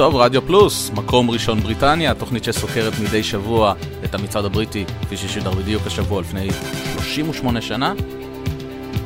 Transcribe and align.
טוב, 0.00 0.16
רדיו 0.16 0.42
פלוס, 0.42 0.90
מקום 0.90 1.30
ראשון 1.30 1.60
בריטניה, 1.60 2.14
תוכנית 2.14 2.44
שסוקרת 2.44 2.92
מדי 3.02 3.22
שבוע 3.22 3.74
את 4.04 4.14
המצעד 4.14 4.44
הבריטי, 4.44 4.84
כפי 5.02 5.16
ששודר 5.16 5.50
בדיוק 5.50 5.86
השבוע 5.86 6.20
לפני 6.20 6.48
38 6.94 7.60
שנה. 7.60 7.92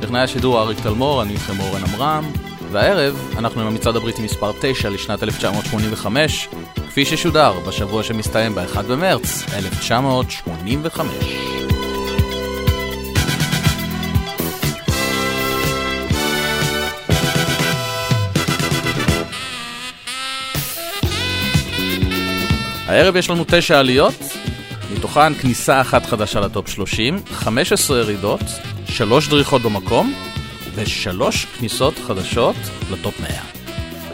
טכנאי 0.01 0.21
השידור 0.21 0.61
אריק 0.61 0.80
תלמור, 0.80 1.23
אני 1.23 1.33
איתכם 1.33 1.61
אורן 1.61 1.83
עמרם, 1.85 2.25
והערב 2.71 3.35
אנחנו 3.38 3.61
עם 3.61 3.66
המצעד 3.66 3.97
הבריטי 3.97 4.23
מספר 4.23 4.52
9 4.61 4.88
לשנת 4.88 5.23
1985, 5.23 6.49
כפי 6.88 7.05
ששודר 7.05 7.52
בשבוע 7.69 8.02
שמסתיים 8.02 8.55
ב-1 8.55 8.83
במרץ 8.83 9.43
1985. 9.55 11.63
הערב 22.95 23.16
יש 23.16 23.30
לנו 23.30 23.45
תשע 23.46 23.79
עליות, 23.79 24.15
מתוכן 24.96 25.35
כניסה 25.35 25.80
אחת 25.80 26.07
חדשה 26.07 26.41
לטופ 26.41 26.68
30, 26.68 27.21
15 27.32 27.99
ירידות, 27.99 28.41
שלוש 28.87 29.29
דריכות 29.29 29.63
במקום 29.63 30.15
ושלוש 30.74 31.45
כניסות 31.59 31.95
חדשות 32.07 32.57
לטופ 32.91 33.21
100. 33.21 33.30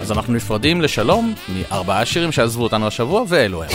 אז 0.01 0.13
אנחנו 0.13 0.33
נפרדים 0.33 0.81
לשלום 0.81 1.35
מארבעה 1.49 2.07
שירים 2.07 2.33
שעזבו 2.33 2.63
אותנו 2.63 2.87
השבוע, 2.87 3.25
ואלו 3.29 3.63
הם. 3.63 3.71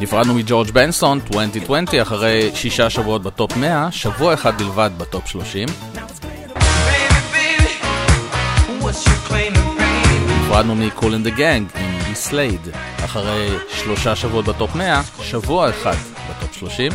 נפרדנו 0.00 0.34
מג'ורג' 0.34 0.70
בנסון, 0.70 1.20
2020, 1.26 1.84
אחרי 2.02 2.50
שישה 2.54 2.90
שבועות 2.90 3.22
בטופ 3.22 3.56
100, 3.56 3.88
שבוע 3.92 4.34
אחד 4.34 4.58
בלבד 4.58 4.90
בטופ 4.98 5.28
30. 5.28 5.68
נפרדנו 10.44 10.74
מ 10.74 10.82
Kool 10.82 11.12
and 11.12 11.22
the 11.22 11.30
Gang 11.30 11.66
עם 11.74 11.89
Misled, 12.10 12.60
אחרי 13.04 13.48
שלושה 13.68 14.16
שבועות 14.16 14.44
בטופ 14.44 14.74
100, 14.74 15.02
שבוע 15.22 15.70
אחד 15.70 15.94
בטופ 16.30 16.54
30. 16.54 16.92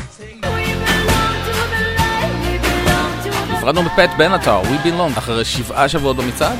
נפרדנו 3.53 3.83
מפט 3.83 4.09
בנאטר, 4.17 4.61
We 4.61 4.88
Belong, 4.88 5.17
אחרי 5.17 5.45
שבעה 5.45 5.89
שבועות 5.89 6.17
במצעד. 6.17 6.59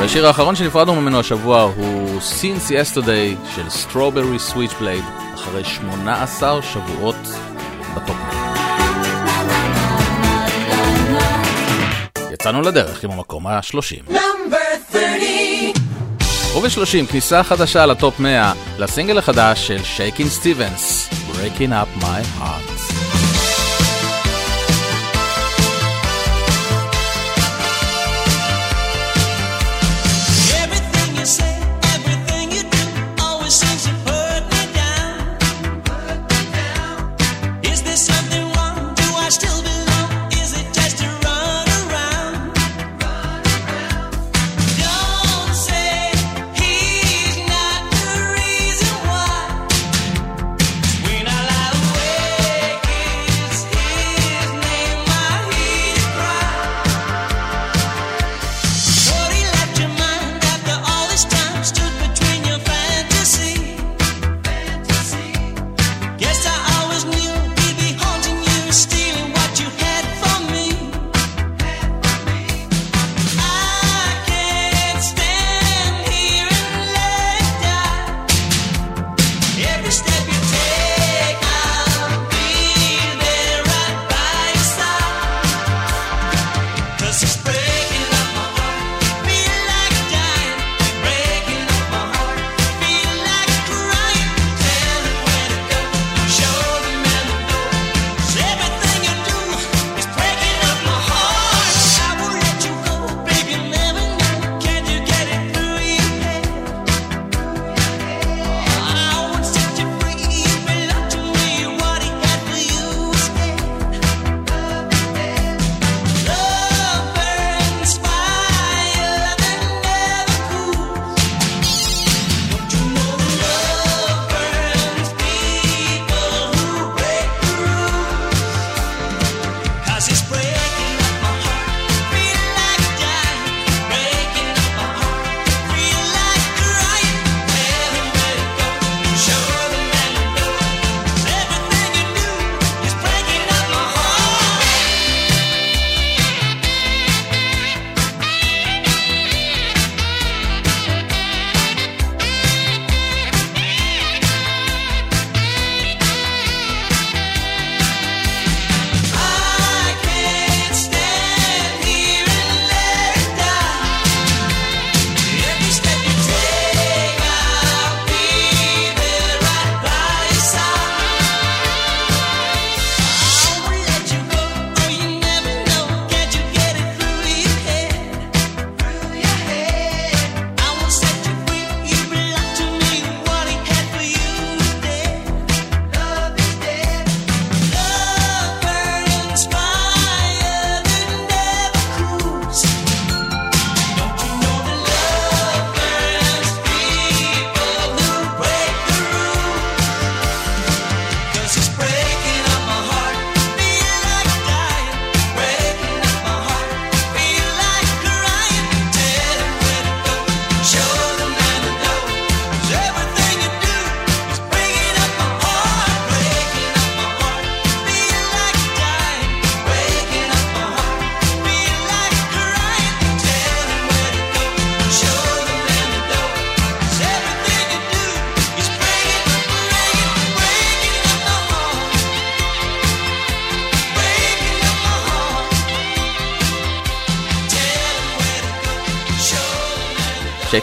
והשיר 0.00 0.26
האחרון 0.26 0.56
שנפרדנו 0.56 1.00
ממנו 1.00 1.20
השבוע 1.20 1.62
הוא 1.62 2.20
Since 2.20 2.70
Yesterday 2.70 3.54
של 3.54 3.66
Strawberry 3.66 4.52
Switchblade, 4.52 5.34
אחרי 5.34 5.64
18 5.64 6.62
שבועות 6.62 7.16
בטופ 7.94 8.16
100. 8.16 8.45
יצאנו 12.46 12.62
לדרך 12.62 13.04
עם 13.04 13.10
המקום 13.10 13.46
ה-30. 13.46 14.12
וב-30 16.56 17.06
כניסה 17.10 17.42
חדשה 17.42 17.86
לטופ 17.86 18.20
100 18.20 18.52
לסינגל 18.78 19.18
החדש 19.18 19.66
של 19.66 19.84
שייקין 19.84 20.28
סטיבנס, 20.28 21.08
Breaking 21.10 21.70
Up 21.70 22.02
My 22.02 22.40
Heart. 22.40 22.75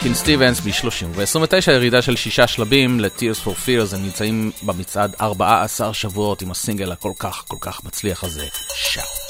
מרטין 0.03 0.15
סטיבנס 0.15 0.59
ב-30. 0.59 1.05
ו-29 1.11 1.71
ירידה 1.71 2.01
של 2.01 2.15
שישה 2.15 2.47
שלבים 2.47 2.99
ל-Tears 2.99 3.45
for 3.45 3.49
Fears, 3.49 3.95
הם 3.95 4.03
נמצאים 4.03 4.51
במצעד 4.63 5.15
14 5.21 5.93
שבועות 5.93 6.41
עם 6.41 6.51
הסינגל 6.51 6.91
הכל 6.91 7.11
כך 7.19 7.43
כל 7.47 7.57
כך 7.61 7.83
מצליח 7.83 8.23
הזה, 8.23 8.47
שאוט. 8.75 9.22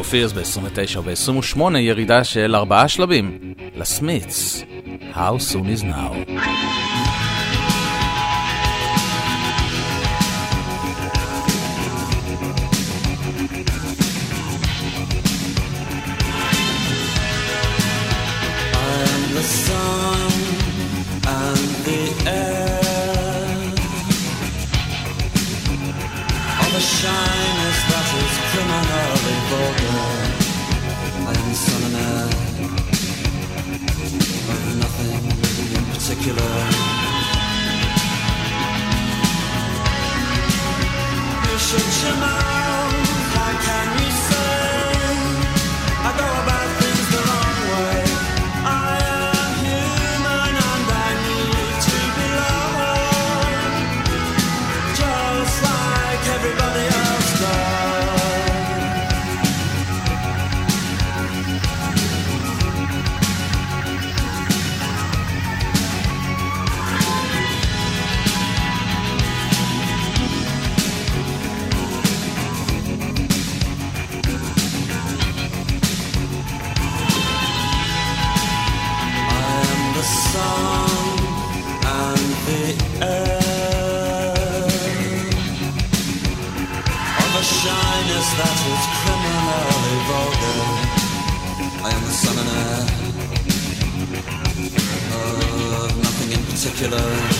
אופירס 0.00 0.32
ב-29 0.32 0.98
ו-28, 1.04 1.78
ירידה 1.78 2.24
של 2.24 2.56
ארבעה 2.56 2.88
שלבים 2.88 3.38
לסמיץ. 3.76 4.62
How 5.14 5.36
soon 5.38 5.78
is 5.78 5.82
now? 5.82 6.29
summoner 92.30 92.86
of 95.84 95.96
nothing 95.98 96.32
in 96.32 96.44
particular. 96.44 97.39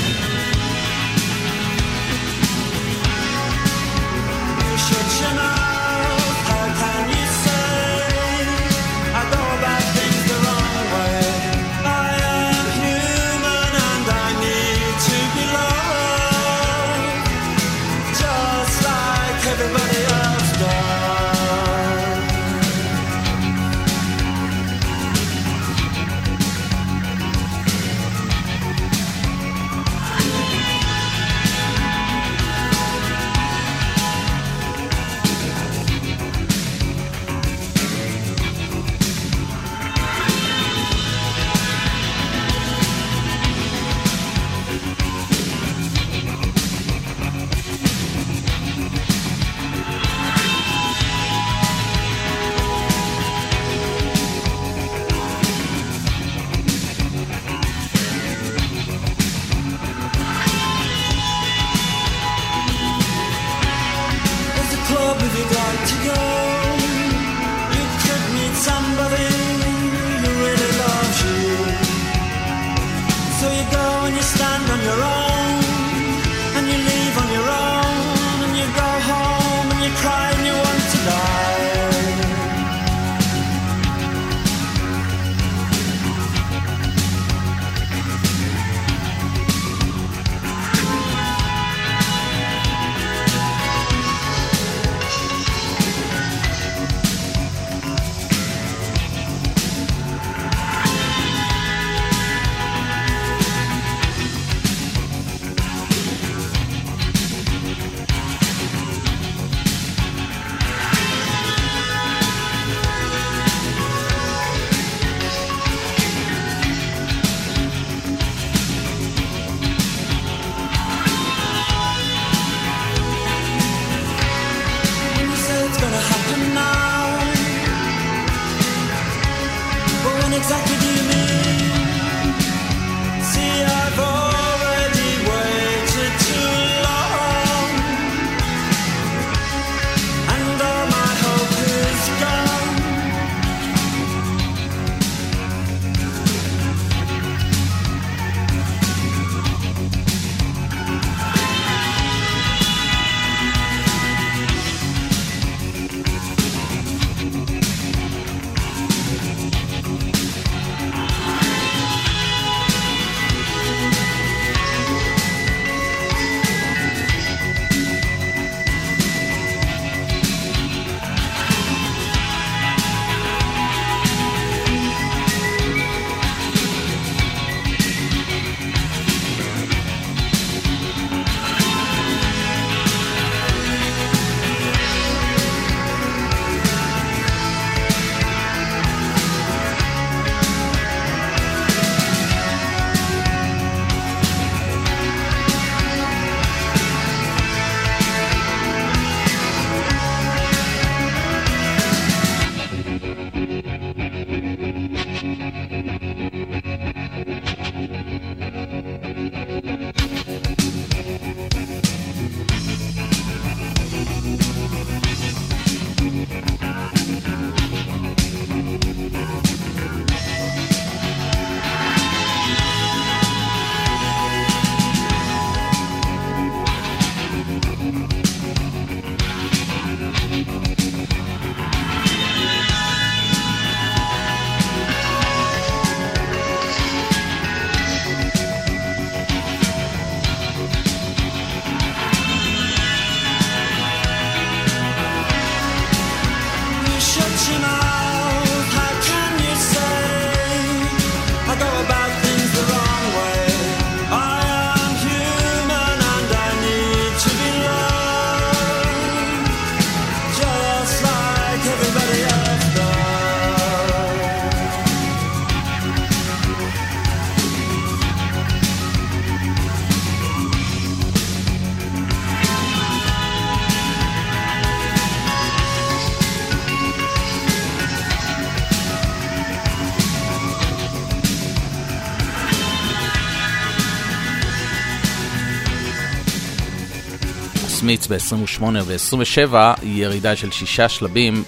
החמיץ 287.90 288.06
ב-28 288.06 288.62
ו-27, 288.84 289.54
היא 289.82 290.02
ירידה 290.02 290.36
של 290.36 290.50
שישה 290.50 290.88
שלבים 290.88 291.44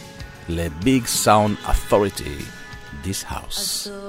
לביג 0.48 1.06
סאונד 1.06 1.56
אתוריטי, 1.70 2.36
This 3.04 3.32
House. 3.32 3.88
אה, 3.90 4.01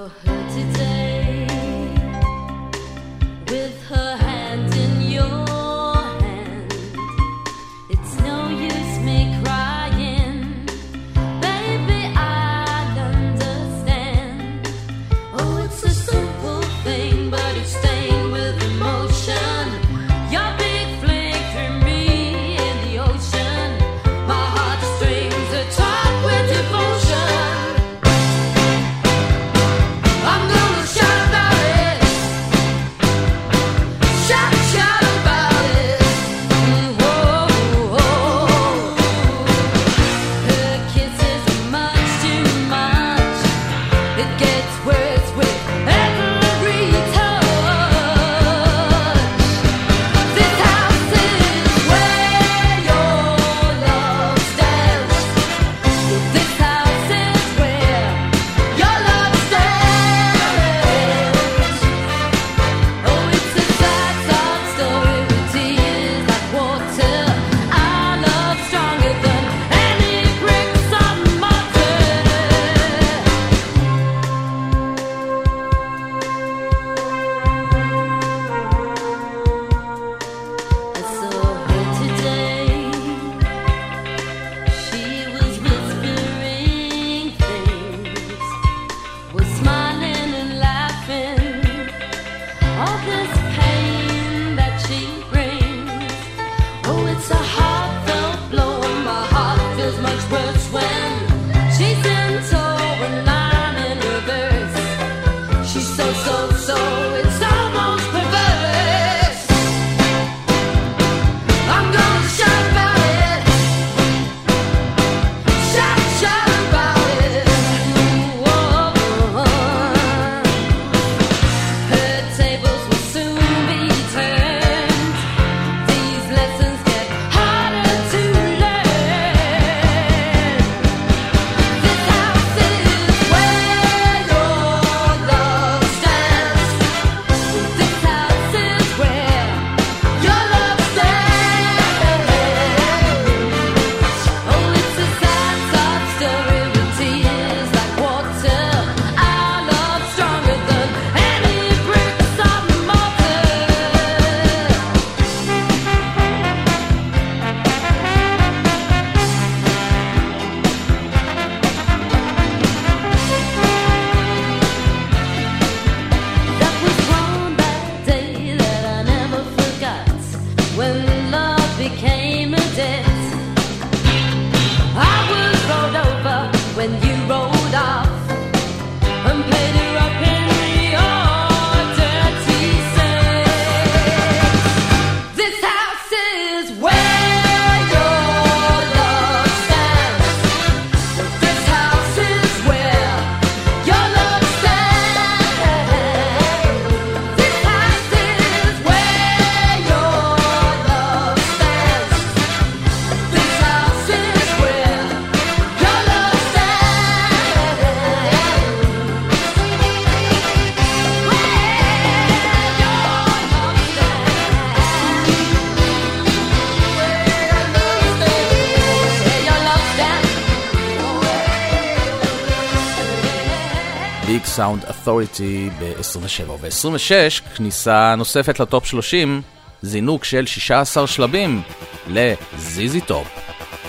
Authority 225.23 225.71
ב-27, 225.79 226.49
וב-26 226.49 227.55
כניסה 227.55 228.15
נוספת 228.17 228.59
לטופ 228.59 228.85
30, 228.85 229.41
זינוק 229.81 230.23
של 230.23 230.45
16 230.45 231.07
שלבים 231.07 231.61
ל 232.07 232.38
ZZ 232.38 233.01
Top 233.01 233.27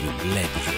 עם 0.00 0.30
Legs. 0.30 0.73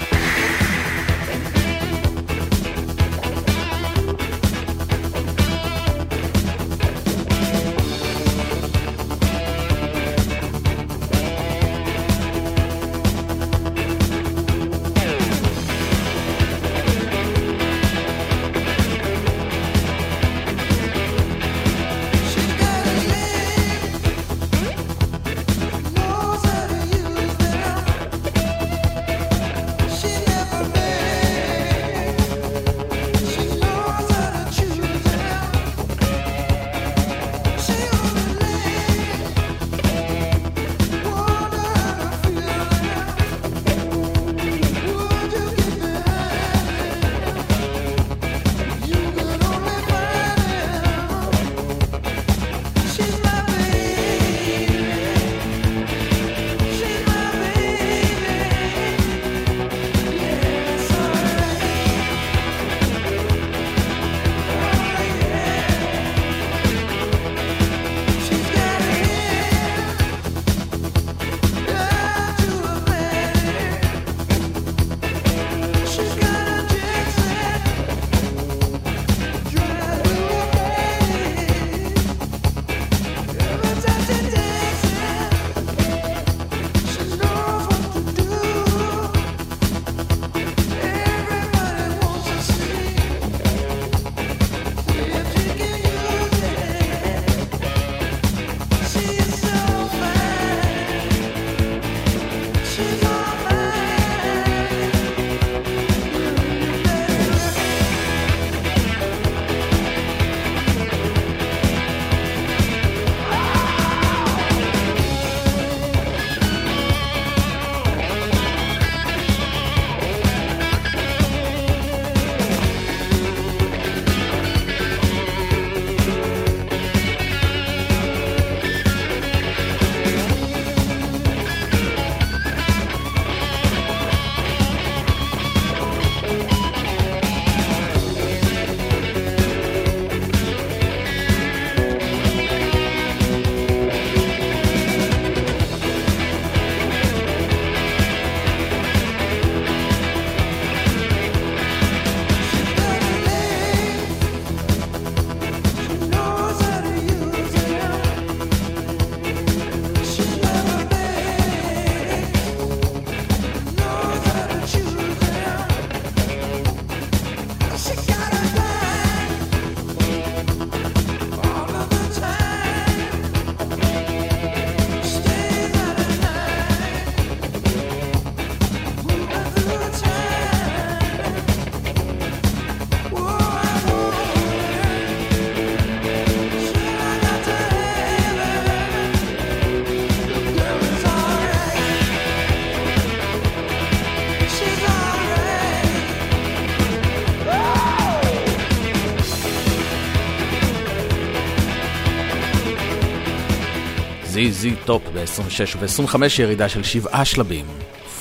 Z-Top 204.62 205.10
ב-26 205.14 205.76
וב-25 205.78 206.16
ירידה 206.38 206.68
של 206.68 206.82
שבעה 206.82 207.24
שלבים. 207.24 207.66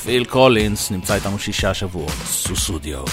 פיל 0.03 0.25
קולינס 0.25 0.91
נמצא 0.91 1.15
איתנו 1.15 1.39
שישה 1.39 1.73
שבועות, 1.73 2.11
סוסודיו. 2.25 3.03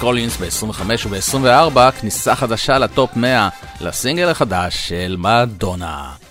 קולינס 0.00 0.36
ב-25 0.36 0.82
וב-24, 1.08 1.90
כניסה 2.00 2.34
חדשה 2.34 2.78
לטופ 2.78 3.10
100 3.16 3.48
לסינגל 3.80 4.28
החדש 4.28 4.88
של 4.88 5.16
מדונה. 5.18 6.27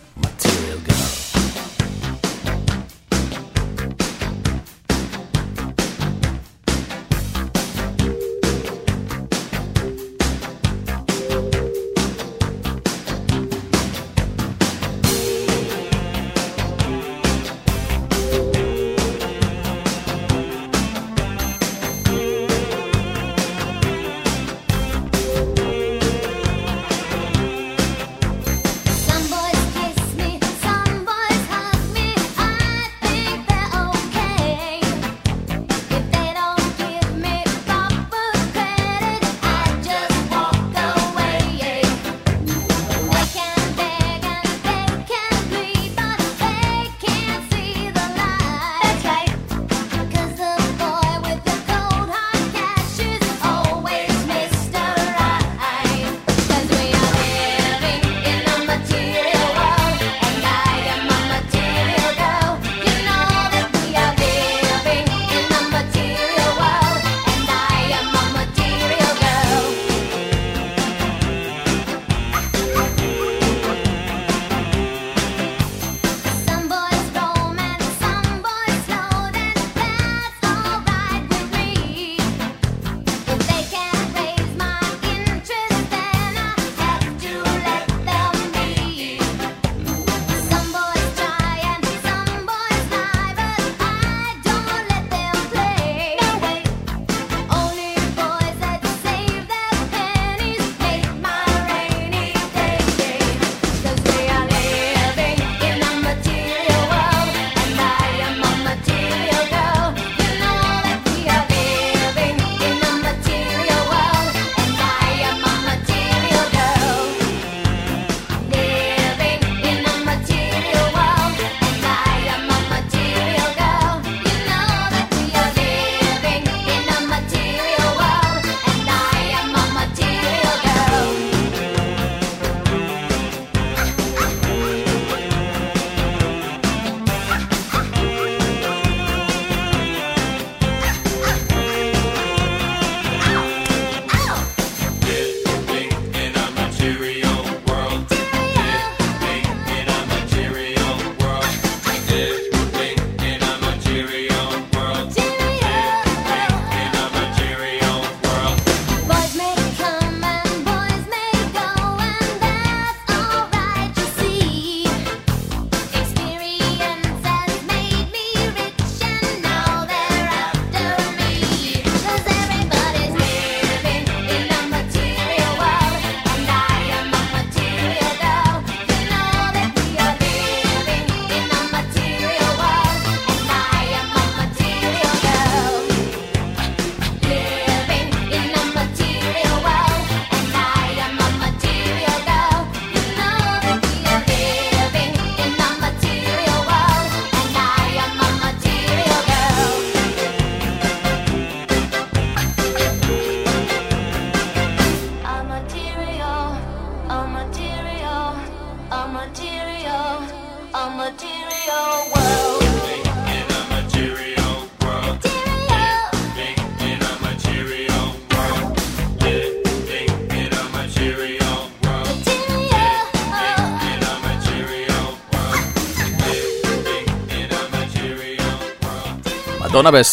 מדונה 229.91 230.03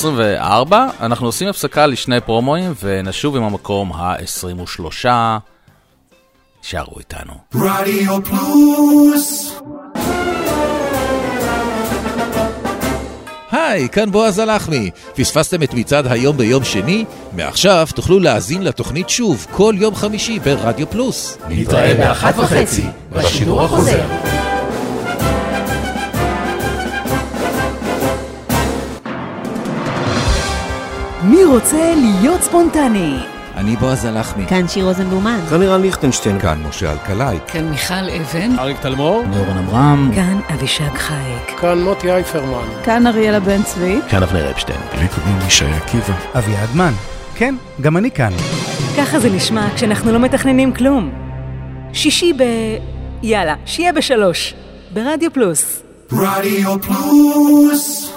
ב-24, 0.71 0.75
אנחנו 1.01 1.27
עושים 1.27 1.49
הפסקה 1.49 1.87
לשני 1.87 2.21
פרומואים 2.21 2.75
ונשוב 2.83 3.37
עם 3.37 3.43
המקום 3.43 3.93
ה-23. 3.93 5.07
שערו 6.63 6.99
איתנו. 6.99 7.33
רדיו 7.55 8.25
פלוס 8.25 9.61
היי, 13.51 13.89
כאן 13.89 14.11
בועז 14.11 14.39
הלחמי. 14.39 14.91
פספסתם 15.15 15.63
את 15.63 15.75
מצעד 15.75 16.07
היום 16.07 16.37
ביום 16.37 16.65
שני? 16.65 17.05
מעכשיו 17.33 17.89
תוכלו 17.95 18.19
להאזין 18.19 18.63
לתוכנית 18.63 19.09
שוב 19.09 19.47
כל 19.51 19.75
יום 19.79 19.95
חמישי 19.95 20.39
ברדיו 20.39 20.91
פלוס. 20.91 21.39
נתראה 21.49 21.95
באחת 21.95 22.39
וחצי 22.39 22.85
בשידור 23.13 23.63
החוזר. 23.63 24.44
מי 31.25 31.45
רוצה 31.45 31.95
להיות 31.97 32.43
ספונטני? 32.43 33.17
אני 33.57 33.77
בועז 33.77 34.05
הלחמי. 34.05 34.47
כאן 34.47 34.69
שיר 34.69 34.85
רוזנבלומן. 34.85 35.41
כאן 35.51 35.61
לירן 35.61 35.81
ליכטנשטיין. 35.81 36.41
כאן 36.41 36.63
משה 36.69 36.93
אלקלעי. 36.93 37.39
כאן 37.47 37.69
מיכל 37.69 37.95
אבן. 37.95 38.59
אריק 38.59 38.81
תלמור. 38.81 39.25
נורן 39.27 39.59
עמרם. 39.59 40.11
כאן 40.15 40.41
אבישג 40.55 40.95
חייק. 40.95 41.61
כאן 41.61 41.83
מוטי 41.83 42.11
אייפרמן. 42.11 42.69
כאן 42.85 43.07
אריאלה 43.07 43.41
בן 43.41 43.63
צבי. 43.63 43.99
כאן 44.11 44.23
אבנר 44.23 44.51
אפשטיין. 44.51 44.81
לי 45.01 45.09
קוראים 45.09 45.39
ישי 45.47 45.65
עקיבא. 45.65 46.15
אביעד 46.39 46.69
מן. 46.75 46.93
כן, 47.35 47.55
גם 47.81 47.97
אני 47.97 48.11
כאן. 48.11 48.33
ככה 48.97 49.19
זה 49.19 49.31
נשמע 49.31 49.69
כשאנחנו 49.75 50.13
לא 50.13 50.19
מתכננים 50.19 50.73
כלום. 50.73 51.11
שישי 51.93 52.33
ב... 52.33 52.43
יאללה, 53.23 53.55
שיהיה 53.67 53.93
בשלוש. 53.93 54.55
ברדיו 54.95 55.33
פלוס. 55.33 55.83
רדיו 56.13 56.83
פלוס 56.83 58.17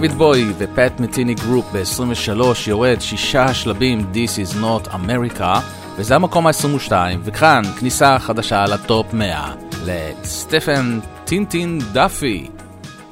דיוויד 0.00 0.12
בואי 0.12 0.52
ו 0.58 0.68
Pat 0.68 1.00
Metheny 1.00 1.34
Group 1.34 1.64
ב-23 1.72 2.42
יורד 2.66 3.00
שישה 3.00 3.54
שלבים 3.54 4.12
This 4.14 4.48
is 4.48 4.54
not 4.54 4.88
America 4.88 5.58
וזה 5.96 6.14
המקום 6.14 6.46
ה-22 6.46 6.92
וכאן 7.24 7.62
כניסה 7.80 8.18
חדשה 8.18 8.64
לטופ 8.64 9.12
100 9.12 9.52
ל 9.84 9.99
Stephen 9.99 11.00
Tin 11.24 11.51
Tin 11.51 11.78
Duffy 11.92 12.48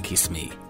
Kiss 0.02 0.28
Me 0.32 0.67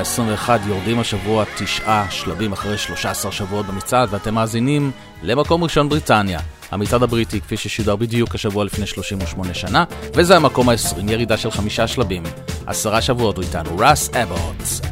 ה-21 0.00 0.50
יורדים 0.68 0.98
השבוע 0.98 1.44
תשעה 1.58 2.06
שלבים 2.10 2.52
אחרי 2.52 2.78
13 2.78 3.32
שבועות 3.32 3.66
במצעד 3.66 4.08
ואתם 4.12 4.34
מאזינים 4.34 4.90
למקום 5.22 5.64
ראשון 5.64 5.88
בריטניה. 5.88 6.40
המצעד 6.70 7.02
הבריטי 7.02 7.40
כפי 7.40 7.56
ששודר 7.56 7.96
בדיוק 7.96 8.34
השבוע 8.34 8.64
לפני 8.64 8.86
38 8.86 9.54
שנה 9.54 9.84
וזה 10.14 10.36
המקום 10.36 10.68
ה-20 10.68 11.10
ירידה 11.10 11.36
של 11.36 11.50
חמישה 11.50 11.86
שלבים. 11.86 12.22
עשרה 12.66 13.02
שבועות 13.02 13.36
הוא 13.36 13.44
איתנו, 13.44 13.78
ראס 13.78 14.10
אבוטס. 14.14 14.89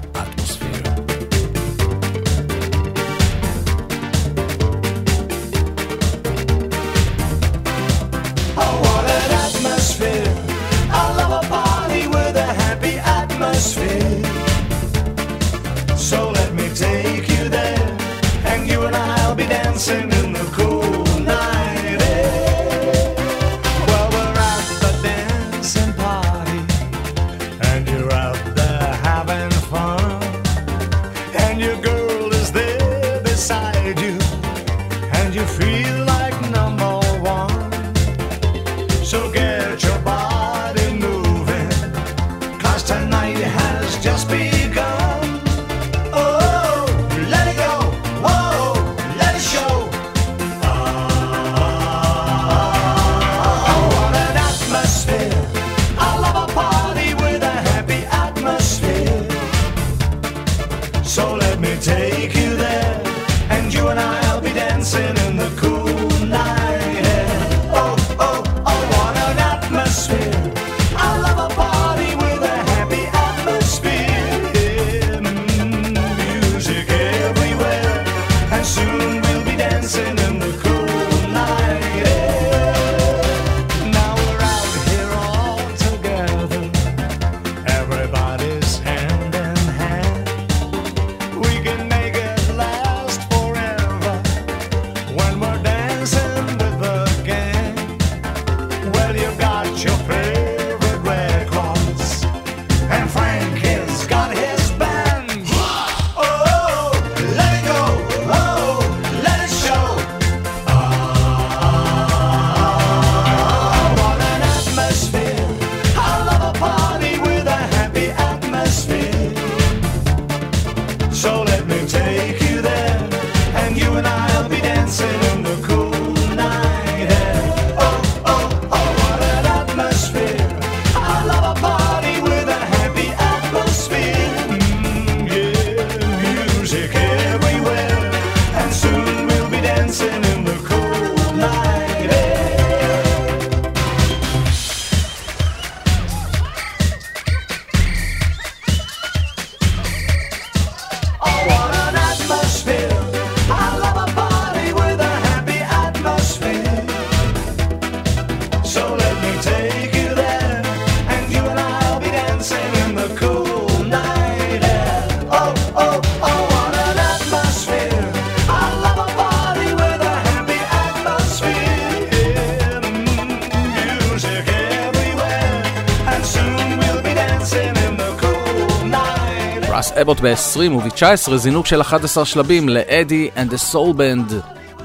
ב-20 180.22 180.72
וב-19 180.72 181.36
זינוק 181.36 181.66
של 181.66 181.80
11 181.80 182.24
שלבים 182.24 182.68
ל 182.68 182.79
Eddie 182.79 183.30
and 183.36 183.50
the 183.50 183.56
Soul 183.72 183.94
Band, 183.96 184.34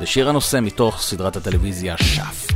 לשיר 0.02 0.30
הנושא 0.30 0.60
מתוך 0.62 1.02
סדרת 1.02 1.36
הטלוויזיה 1.36 1.98
Shaft. 1.98 2.53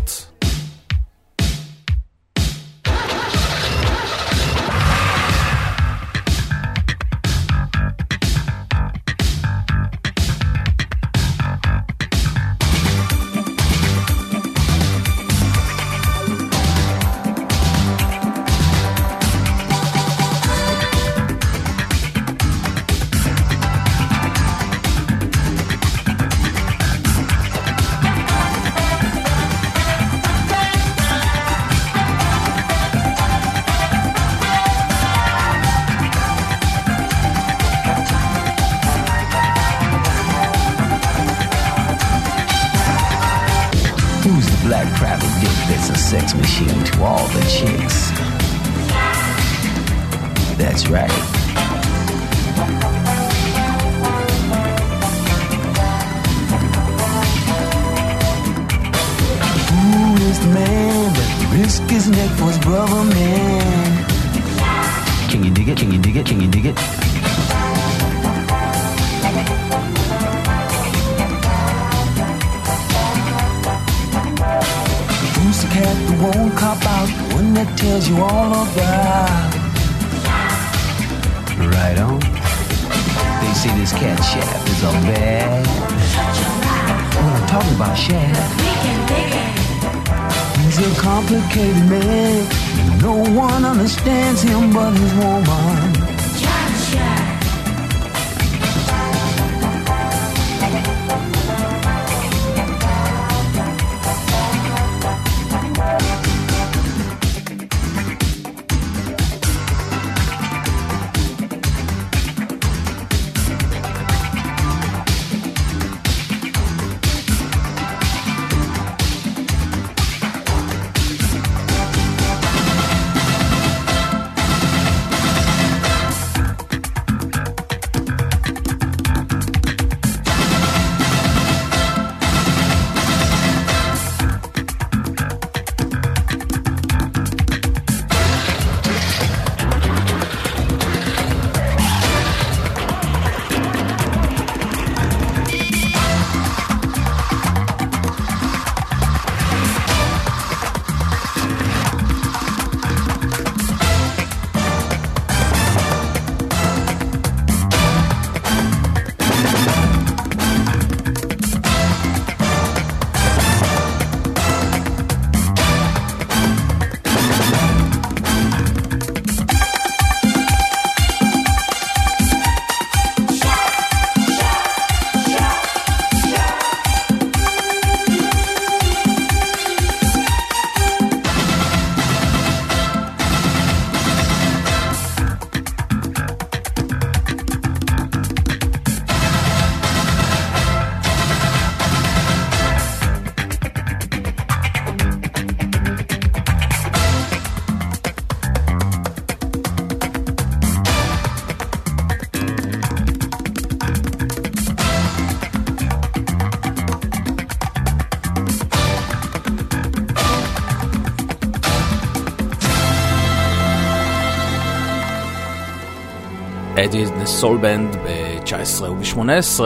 אדיד 216.86 217.25
סולבנד 217.25 217.95
ב-19 217.95 218.84
וב-18 218.84 219.61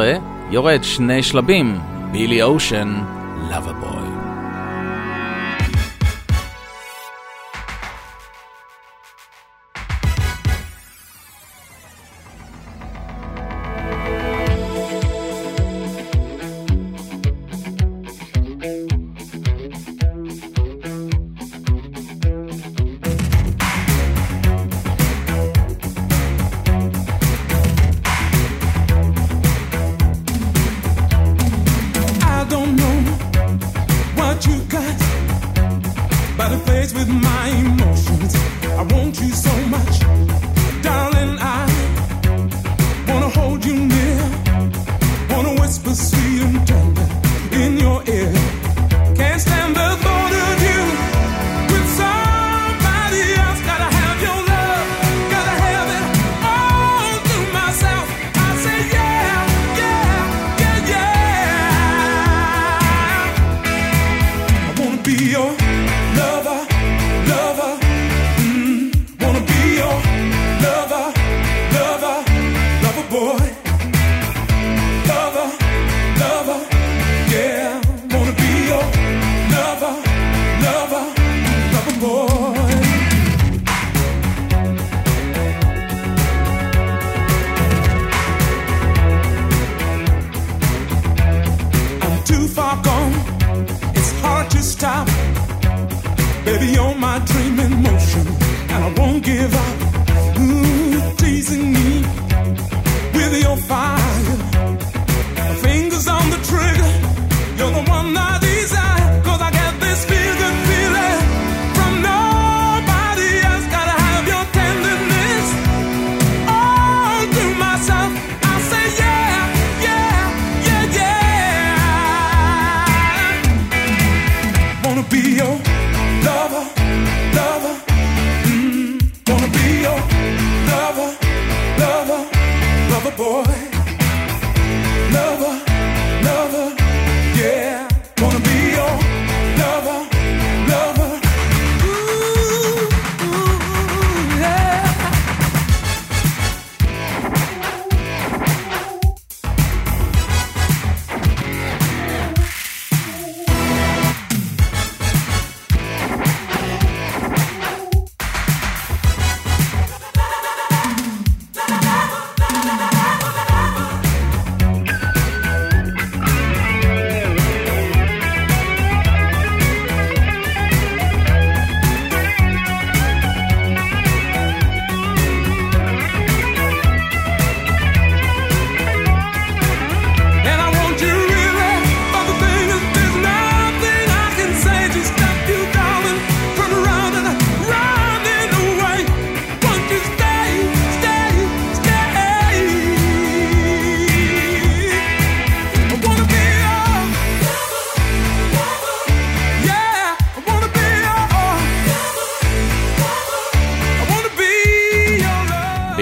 יורד 0.51 0.84
שני 0.84 1.24
שלבים, 1.24 1.76
בילי 2.12 2.43
אושן, 2.43 2.93
לאבה 3.49 3.74
בוי. 3.74 4.01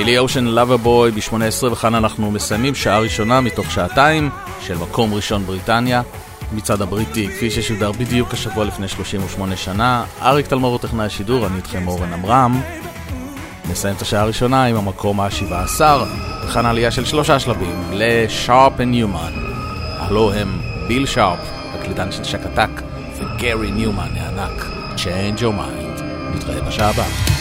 בילי 0.10 0.20
אושן 0.20 0.46
לאבר 0.46 0.78
בוי 0.78 1.12
ב-18 1.12 1.66
וכאן 1.72 1.96
אנחנו 1.96 2.32
מסיימים 2.32 2.76
שעה 2.76 3.00
ראשונה 3.00 3.42
מתוך 3.42 3.72
שעתיים 3.72 4.30
של 4.62 4.78
מקום 4.78 5.14
ראשון 5.14 5.46
בריטניה. 5.46 6.02
מצעד 6.52 6.82
הבריטי, 6.82 7.28
כפי 7.28 7.52
ששודר 7.52 7.92
בדיוק 7.92 8.34
השבוע 8.34 8.66
לפני 8.66 8.88
38 8.88 9.56
שנה. 9.56 10.04
אריק 10.22 10.48
תלמור 10.48 10.72
הוא 10.72 10.80
טכנאי 10.80 11.06
השידור, 11.06 11.48
אני 11.48 11.58
איתכם 11.58 11.88
אורן 11.88 12.14
עמרם. 12.14 12.62
נסיים 13.72 13.96
את 13.96 14.02
השעה 14.02 14.22
הראשונה 14.22 14.66
עם 14.66 14.76
המקום 14.76 15.20
ה-17, 15.20 15.82
וכאן 16.46 16.66
עלייה 16.66 16.92
של 16.92 17.06
שלושה 17.06 17.40
שלבים 17.40 17.84
לשארפ 17.92 18.74
וניומן. 18.78 19.34
הלו 19.98 20.34
הם 20.34 20.60
ביל 20.88 21.06
שרפ, 21.06 21.40
הקלידן 21.74 22.12
של 22.12 22.24
שקתק, 22.24 22.70
וגרי 23.18 23.72
ניומן 23.72 24.10
הענק, 24.16 24.66
Change 24.96 25.40
Your 25.40 25.60
Mind. 25.60 26.02
נתראה 26.36 26.62
בשעה 26.62 26.90
הבאה. 26.90 27.39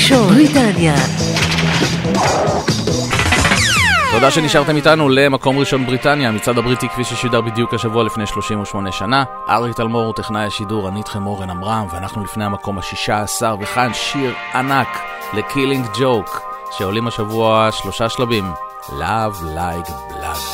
ראשון, 0.00 0.34
בריטניה. 0.34 0.94
תודה 4.12 4.30
שנשארתם 4.30 4.76
איתנו 4.76 5.08
למקום 5.08 5.58
ראשון 5.58 5.86
בריטניה, 5.86 6.28
המצעד 6.28 6.58
הבריטי 6.58 6.88
כפי 6.88 7.04
ששודר 7.04 7.40
בדיוק 7.40 7.74
השבוע 7.74 8.04
לפני 8.04 8.26
38 8.26 8.92
שנה. 8.92 9.24
אריק 9.48 9.76
תלמור 9.76 10.04
הוא 10.04 10.12
טכנאי 10.12 10.44
השידור, 10.44 10.88
אני 10.88 10.98
איתכם 10.98 11.26
אורן 11.26 11.50
עמרם, 11.50 11.86
ואנחנו 11.92 12.24
לפני 12.24 12.44
המקום 12.44 12.78
השישה 12.78 13.20
עשר, 13.20 13.56
וכאן 13.60 13.90
שיר 13.94 14.34
ענק 14.54 15.00
לקילינג 15.32 15.86
ג'וק, 15.98 16.40
שעולים 16.78 17.06
השבוע 17.06 17.68
שלושה 17.72 18.08
שלבים, 18.08 18.44
Love 18.88 19.42
Like 19.56 19.88
Blood. 19.88 20.49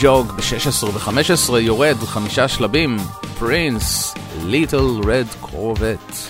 ג'וג 0.00 0.32
ב-16 0.32 0.84
ו-15 0.84 1.58
יורד 1.58 1.96
חמישה 1.96 2.48
שלבים, 2.48 2.96
פרינס, 3.38 4.14
ליטל 4.44 5.00
רד 5.04 5.26
קרובט. 5.40 6.27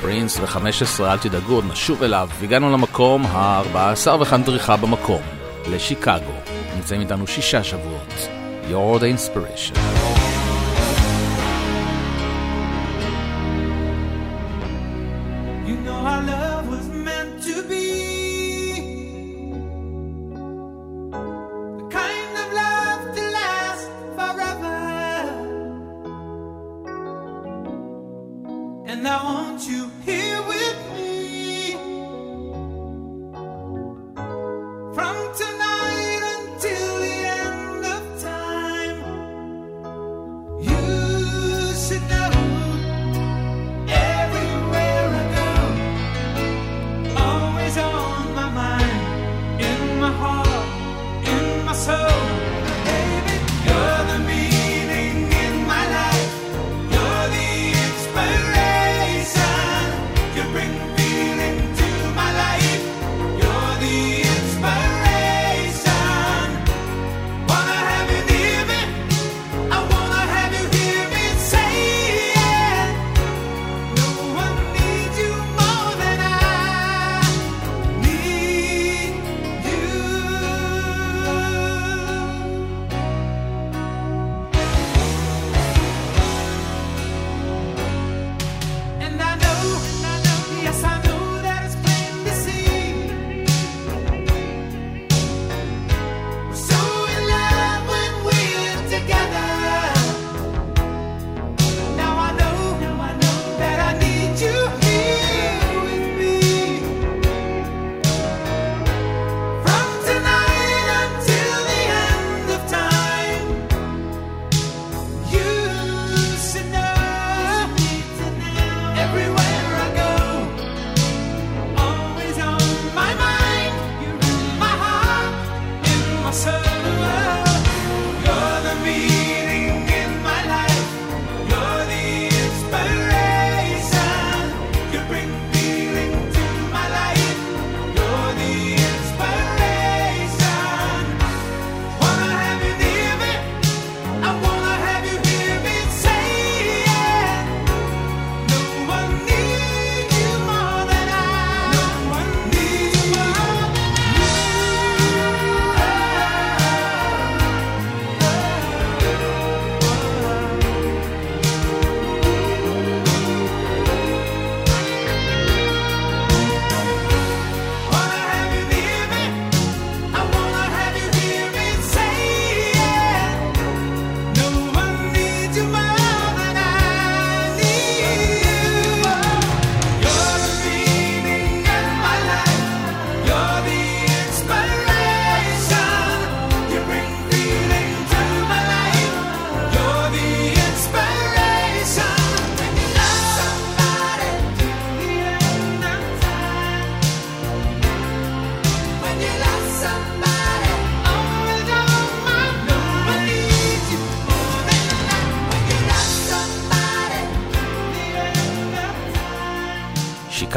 פרינס 0.00 0.38
ו-15, 0.40 1.04
אל 1.04 1.18
תדאגו, 1.18 1.54
עוד 1.54 1.64
נשוב 1.70 2.02
אליו. 2.02 2.28
הגענו 2.42 2.72
למקום 2.72 3.26
ה-14 3.26 4.10
וכאן 4.20 4.42
דריכה 4.42 4.76
במקום, 4.76 5.22
לשיקגו. 5.70 6.32
נמצאים 6.76 7.00
איתנו 7.00 7.26
שישה 7.26 7.64
שבועות. 7.64 8.28
You're 8.70 9.00
the 9.00 9.18
inspiration. 9.18 10.29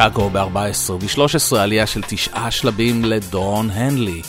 שיקגו 0.03 0.29
ב-14 0.29 0.91
ו-13, 0.91 1.57
עלייה 1.57 1.87
של 1.87 2.01
תשעה 2.07 2.51
שלבים 2.51 3.05
לדון 3.05 3.69
הנלי. 3.69 4.21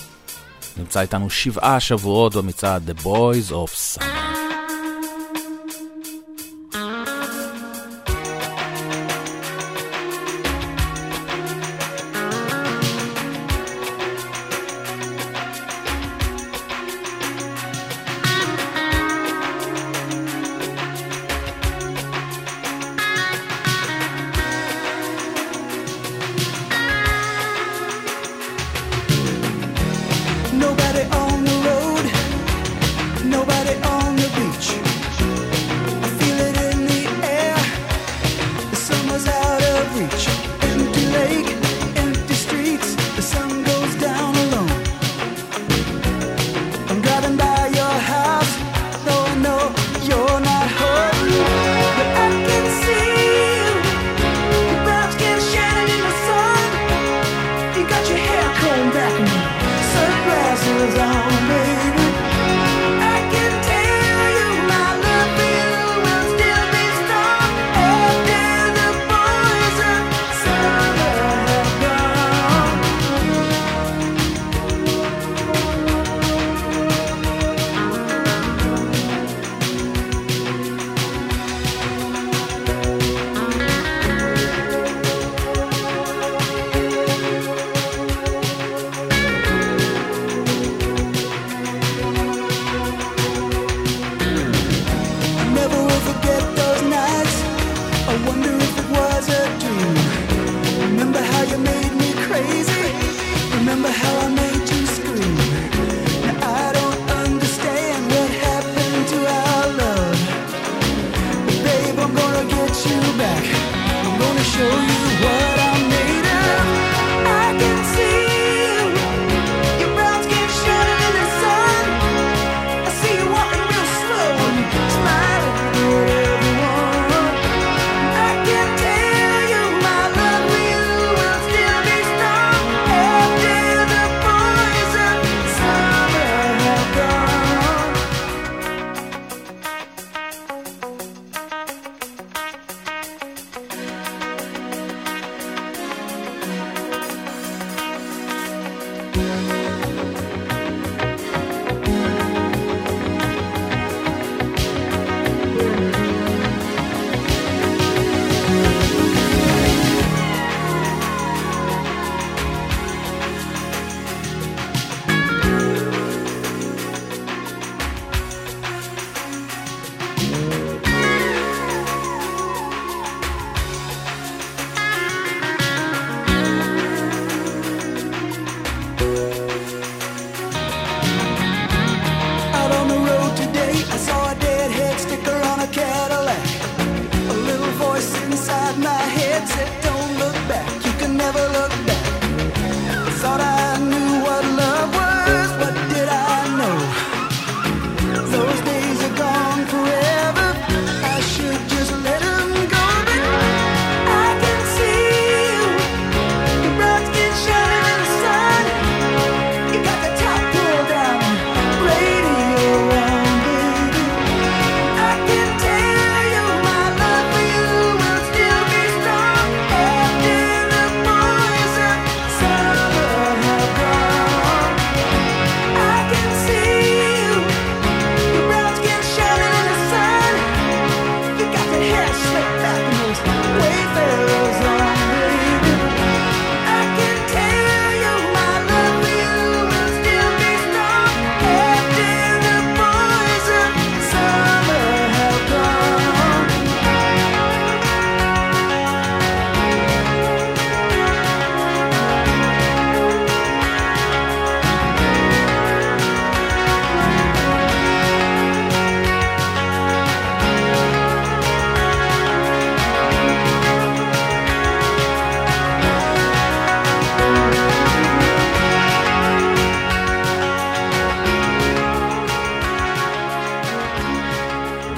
נמצא 0.77 1.01
איתנו 1.01 1.31
שבעה 1.31 1.81
שבועות 1.81 2.35
במצעד 2.35 2.91
The 2.91 3.03
Boys 3.05 3.51
of 3.51 3.99
Sun. 3.99 4.14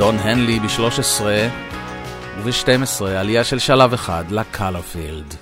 דון 0.07 0.19
הנלי 0.19 0.61
ב-13 0.61 1.23
וב-12 2.43 3.05
עלייה 3.05 3.45
של 3.45 3.59
שלב 3.59 3.93
אחד 3.93 4.25
ל-Colorfield. 4.31 5.35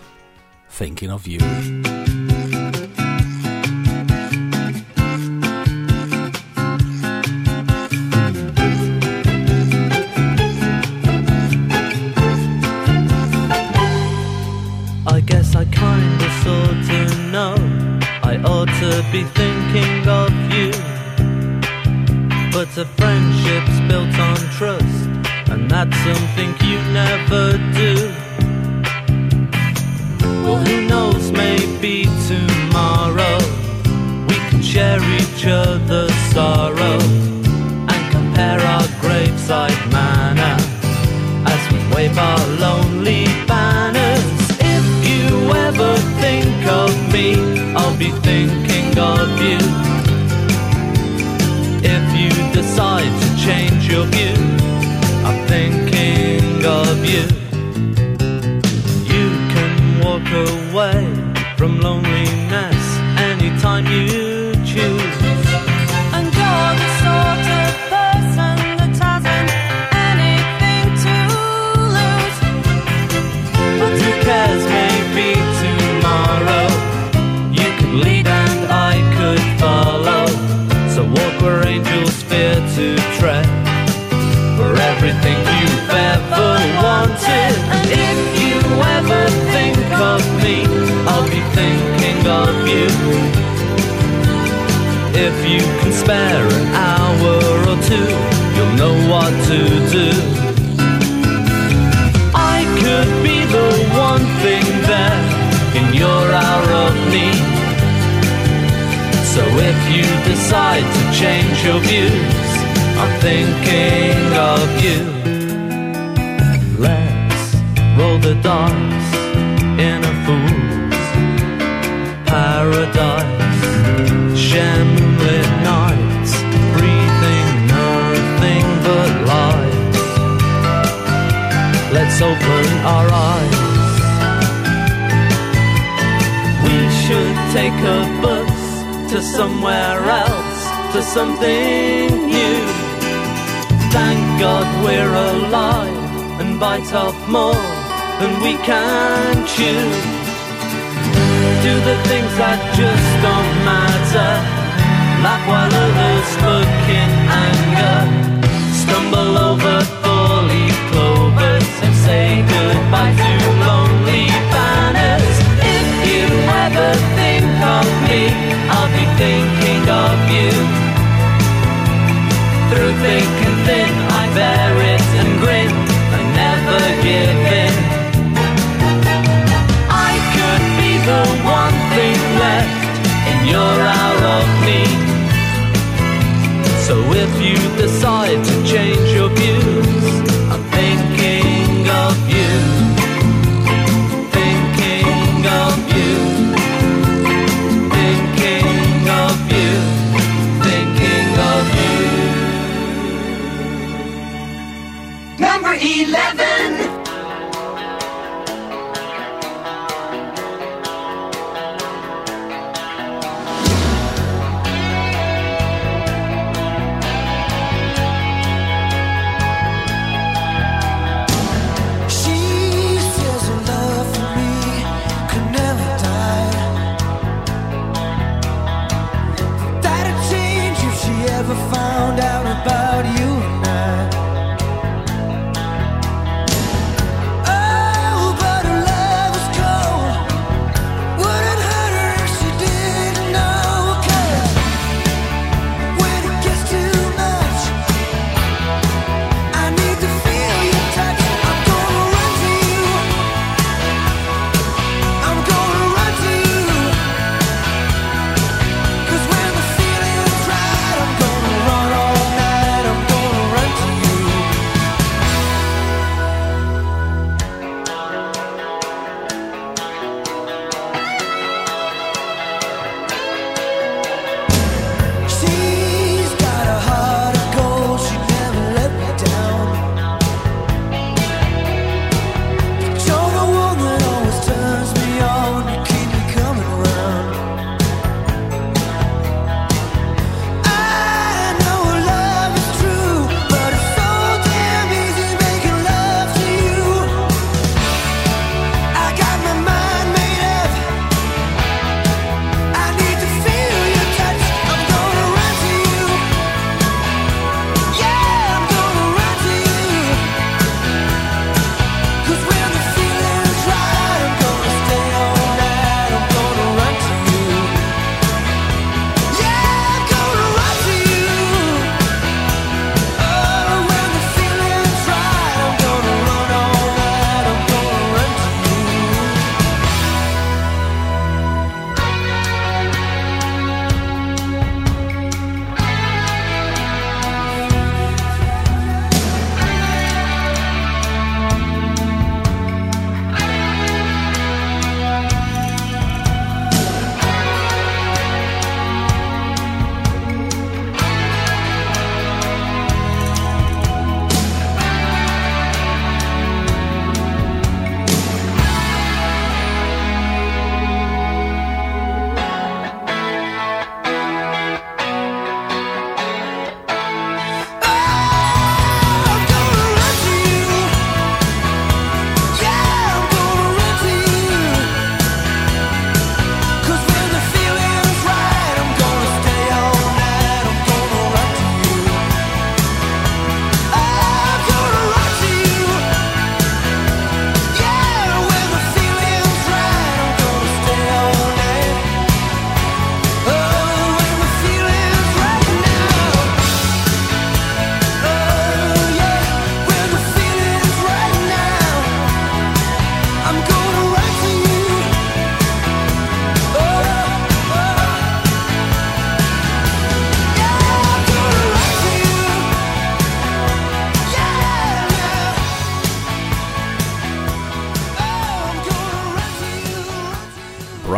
Thinking 0.78 1.10
of 1.10 1.28
you. 1.28 2.13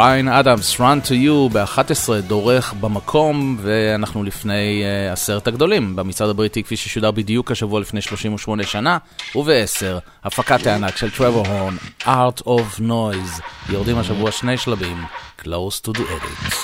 בריין 0.06 0.28
אדמס, 0.28 0.74
Run 0.74 1.06
to 1.06 1.10
You, 1.10 1.52
ב-11 1.52 2.20
דורך 2.26 2.72
במקום, 2.80 3.56
ואנחנו 3.60 4.24
לפני 4.24 4.82
uh, 4.82 5.12
עשרת 5.12 5.46
הגדולים, 5.46 5.96
במצעד 5.96 6.28
הבריטי 6.28 6.62
כפי 6.62 6.76
ששודר 6.76 7.10
בדיוק 7.10 7.50
השבוע 7.50 7.80
לפני 7.80 8.00
38 8.00 8.62
שנה, 8.62 8.98
וב-10, 9.36 10.00
הפקת 10.24 10.66
הענק 10.66 10.96
של 10.96 11.10
טרוור 11.10 11.46
הורן, 11.46 11.76
Art 12.02 12.42
of 12.42 12.80
Noise, 12.80 13.42
יורדים 13.68 13.98
השבוע 13.98 14.30
שני 14.30 14.58
שלבים, 14.58 15.04
Close 15.42 15.86
to 15.86 15.90
the 15.90 16.00
Edit. 16.00 16.55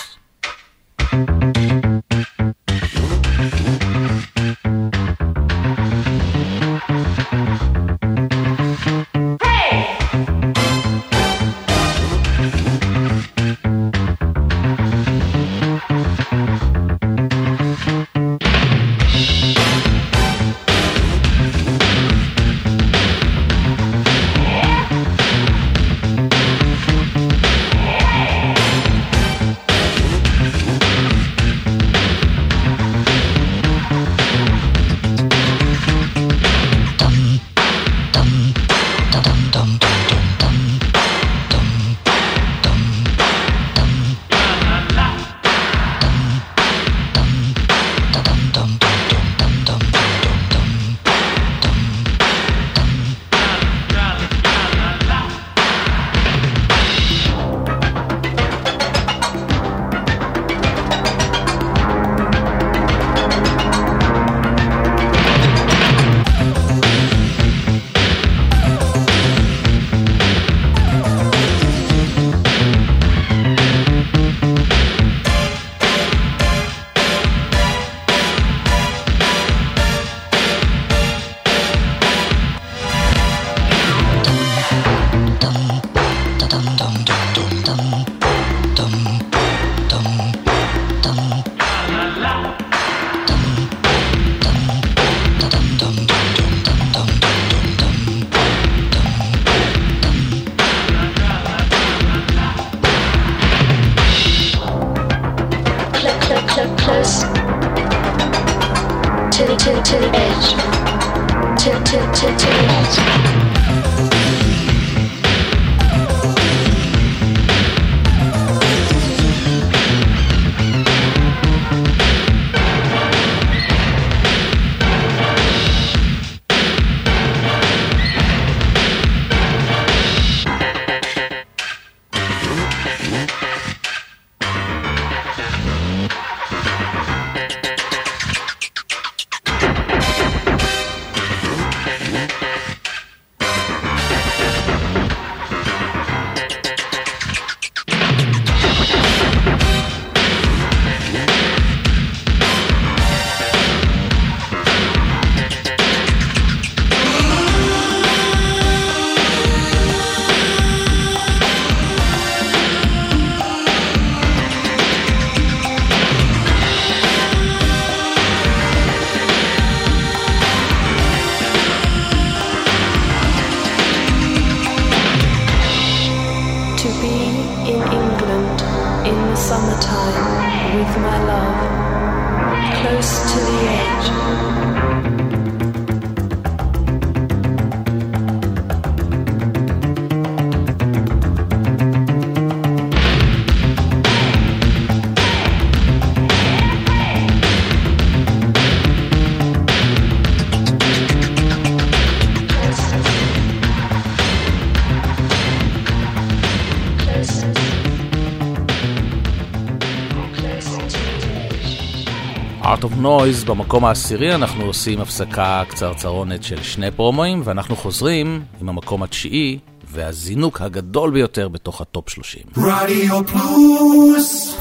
Noise 213.03 213.47
במקום 213.47 213.85
העשירי, 213.85 214.35
אנחנו 214.35 214.65
עושים 214.65 215.01
הפסקה 215.01 215.63
קצרצרונת 215.69 216.43
של 216.43 216.63
שני 216.63 216.91
פרומואים, 216.91 217.43
ואנחנו 217.45 217.77
חוזרים 217.77 218.43
עם 218.61 218.69
המקום 218.69 219.03
התשיעי 219.03 219.59
והזינוק 219.91 220.61
הגדול 220.61 221.11
ביותר 221.11 221.49
בתוך 221.49 221.81
הטופ 221.81 222.09
30. 222.09 222.43
רדיו 222.57 223.21
פלוס 223.27 224.57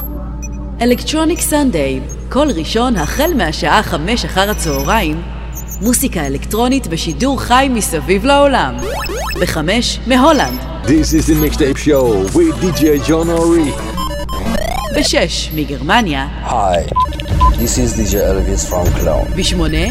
Electronic 0.82 1.40
Sunday, 1.40 2.00
כל 2.30 2.48
ראשון 2.56 2.96
החל 2.96 3.32
מהשעה 3.36 3.84
חמש 3.84 4.26
אחר 4.26 4.50
הצהריים, 4.50 5.22
מוסיקה 5.82 6.28
אלקטרונית 6.28 6.88
בשידור 6.88 7.42
חי 7.42 7.68
מסביב 7.72 8.26
לעולם. 8.26 8.76
בחמש, 9.42 10.00
מהולנד. 10.08 10.60
This 10.84 11.14
is 11.14 11.28
the 11.28 11.36
mixtape 11.46 11.78
show 11.78 12.36
with 12.36 12.56
DJ 12.62 13.08
John 13.08 13.30
Ori. 13.40 13.72
בשש, 14.98 15.50
מגרמניה. 15.56 16.28
Hi, 16.48 17.11
this 17.61 17.79
is 17.79 17.95
DJ 17.95 18.15
Elvis 18.31 18.63
from 18.71 18.87
Cologne. 18.99 19.37
בשמונה, 19.37 19.87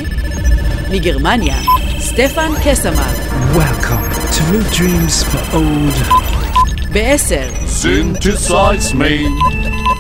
מגרמניה. 0.92 1.56
סטפן 2.00 2.52
קסמר. 2.66 3.14
Welcome 3.56 4.06
to 4.36 4.42
New 4.52 4.64
Dreams 4.78 5.24
for 5.24 5.56
Old 5.56 6.26
בעשר, 6.94 7.48
Synthesize 7.68 8.94
Me 8.94 9.28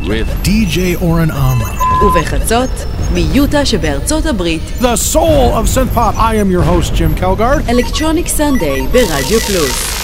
with 0.07 0.27
DJ 0.43 0.95
Oren 1.01 1.31
Amram. 1.31 2.03
ובחצות, 2.03 2.69
מיוטה 3.13 3.65
שבארצות 3.65 4.25
הברית. 4.25 4.61
The 4.81 5.13
soul 5.13 5.53
of 5.53 5.67
synth 5.75 5.93
pop. 5.95 6.15
I 6.17 6.35
am 6.35 6.49
your 6.51 6.63
host, 6.63 6.93
Jim 6.95 7.21
Kelgard. 7.21 7.69
אלקטרוניק 7.69 8.27
סנדיי 8.27 8.87
ברדיו 8.87 9.39
פלוס. 9.39 9.95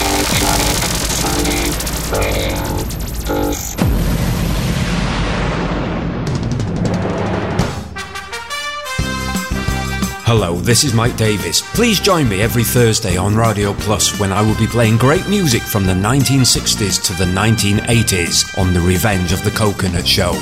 Hello, 10.26 10.56
this 10.56 10.84
is 10.84 10.94
Mike 10.94 11.18
Davis. 11.18 11.62
Please 11.74 12.00
join 12.00 12.30
me 12.30 12.42
every 12.42 12.64
Thursday 12.64 13.18
on 13.18 13.36
Radio 13.36 13.74
Plus 13.74 14.20
when 14.20 14.32
I 14.32 14.42
will 14.42 14.58
be 14.58 14.68
playing 14.68 14.98
great 14.98 15.28
music 15.28 15.62
from 15.62 15.86
the 15.86 15.94
1960s 15.94 17.04
to 17.08 17.14
the 17.14 17.26
1980s 17.26 18.58
on 18.58 18.74
The 18.74 18.82
Revenge 18.82 19.34
of 19.34 19.44
the 19.44 19.52
Coconut 19.52 20.08
Show. 20.08 20.34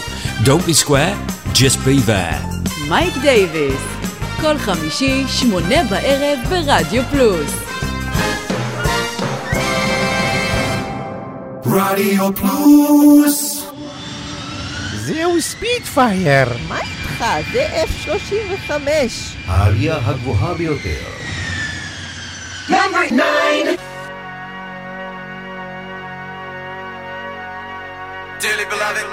Don't 0.43 0.65
be 0.65 0.73
square, 0.73 1.15
just 1.53 1.83
be 1.85 1.99
there. 1.99 2.39
מייק 2.87 3.13
דייוויס, 3.21 3.81
כל 4.41 4.57
חמישי, 4.57 5.23
שמונה 5.27 5.83
בערב 5.89 6.39
ברדיו 6.49 7.03
פלוס. 7.11 7.51
רדיו 11.65 12.35
פלוס! 12.35 13.65
זהו 14.95 15.41
ספיטפייר. 15.41 16.47
מה 16.67 16.79
איתך? 17.23 17.23
זה 17.53 17.67
F-35. 17.87 18.71
העלייה 19.47 19.97
הגבוהה 20.05 20.53
ביותר. 20.53 21.05
Number 22.69 23.05
nine! 23.11 23.67
Dearly 28.39 28.65
beloved, 28.73 29.07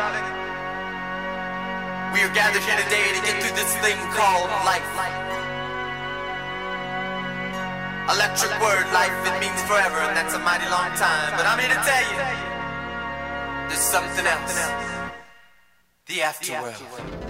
we 2.12 2.18
are 2.26 2.32
gathered 2.40 2.64
here 2.68 2.80
today 2.84 3.06
to 3.16 3.20
get 3.26 3.34
through 3.40 3.56
this 3.60 3.72
thing 3.82 3.98
called 4.16 4.50
life. 4.70 4.90
Electric 8.14 8.52
word, 8.60 8.86
life, 9.00 9.16
it 9.30 9.36
means 9.40 9.60
forever, 9.62 9.98
and 10.06 10.14
that's 10.16 10.34
a 10.34 10.38
mighty 10.38 10.68
long 10.76 10.90
time. 11.06 11.30
But 11.36 11.44
I'm 11.50 11.58
here 11.58 11.72
to 11.76 11.82
tell 11.90 12.04
you, 12.10 12.18
there's 13.68 13.86
something 13.96 14.26
else. 14.34 14.56
The 16.06 16.18
afterworld. 16.30 17.29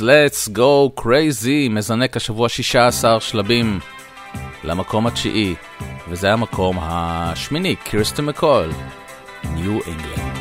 Let's 0.00 0.48
Go 0.56 1.00
Crazy 1.00 1.70
מזנק 1.70 2.16
השבוע 2.16 2.48
16 2.48 3.20
שלבים 3.20 3.80
למקום 4.64 5.06
התשיעי, 5.06 5.54
וזה 6.08 6.32
המקום 6.32 6.76
השמיני, 6.80 7.76
קירסטן 7.76 8.24
מקול, 8.24 8.72
ניו 9.54 9.80
אינגלנד. 9.86 10.33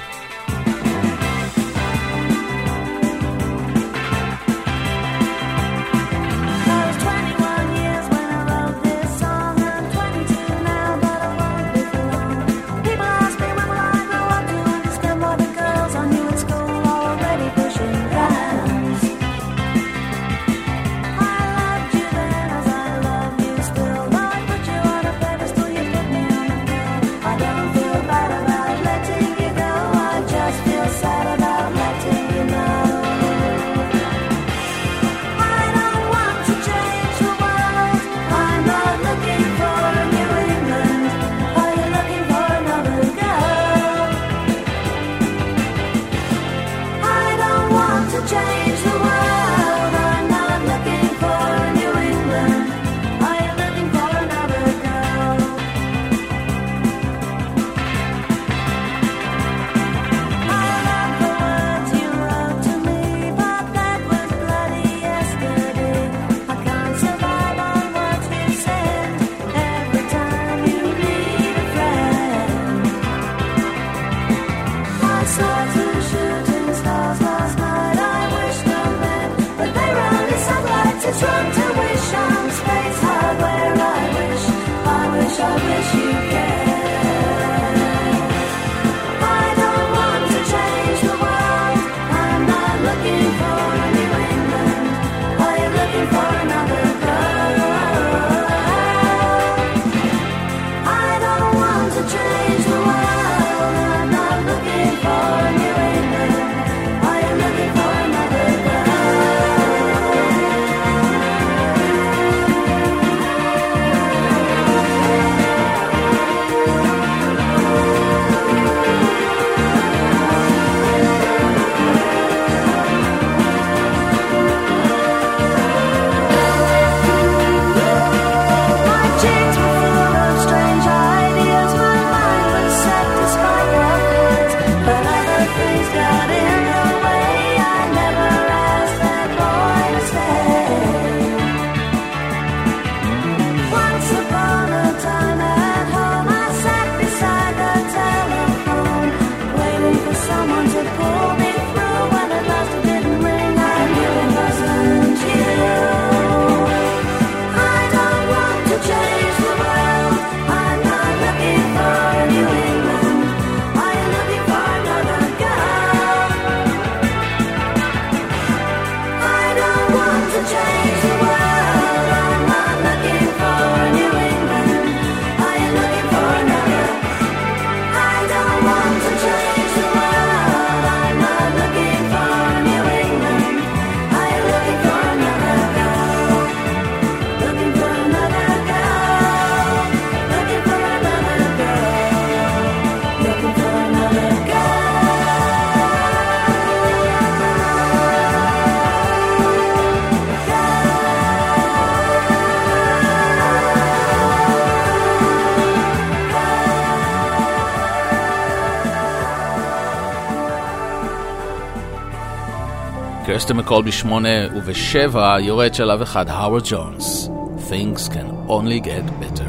פרסטון 213.43 213.57
מקול 213.57 213.83
בשמונה 213.83 214.47
ובשבע 214.55 215.39
יורד 215.39 215.73
שלב 215.73 216.01
אחד, 216.01 216.29
האוורד 216.29 216.63
ג'ונס. 216.65 217.29
Things 217.69 218.09
can 218.09 218.49
only 218.49 218.79
get 218.85 219.05
better. 219.21 219.42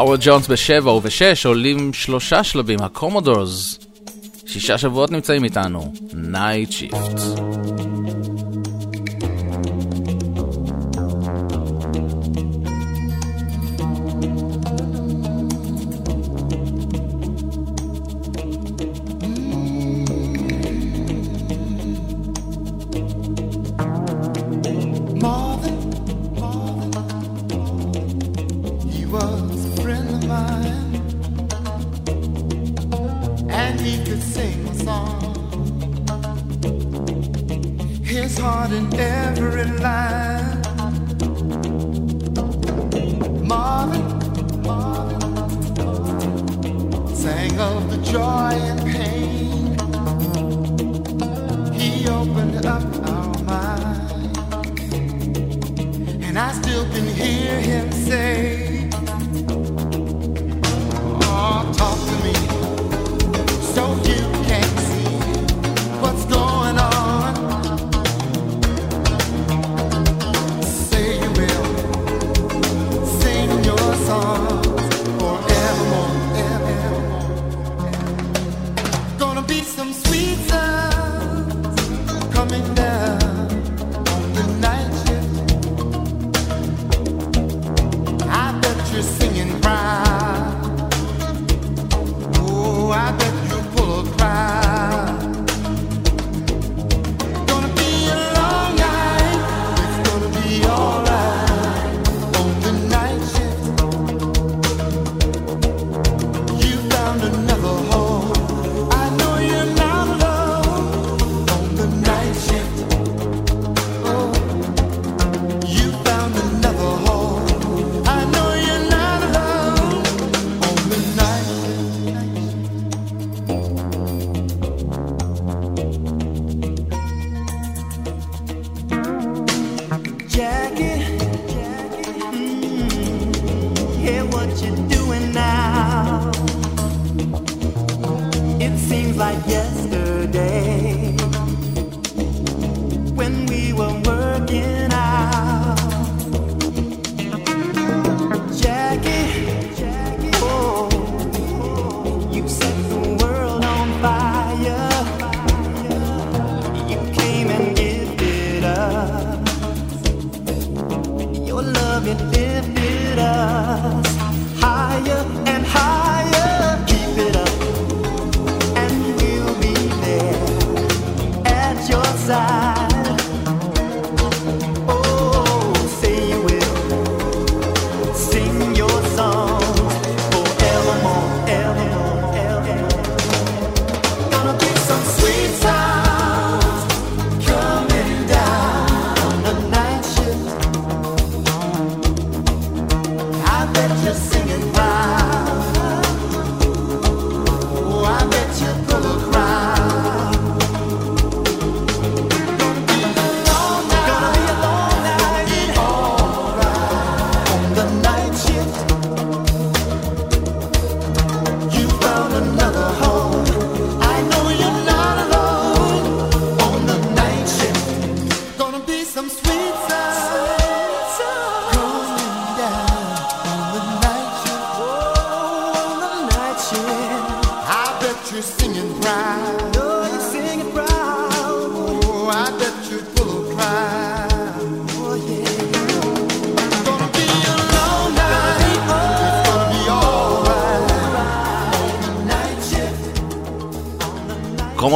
האוורד 0.00 0.20
ג'ונס 0.22 0.48
בשבע 0.48 0.92
ובשש 0.92 1.46
עולים 1.46 1.92
שלושה 1.92 2.44
שלבים, 2.44 2.82
הקומודורס. 2.82 3.78
שישה 4.46 4.78
שבועות 4.78 5.10
נמצאים 5.10 5.44
איתנו, 5.44 5.92
Nightshift. 6.12 7.20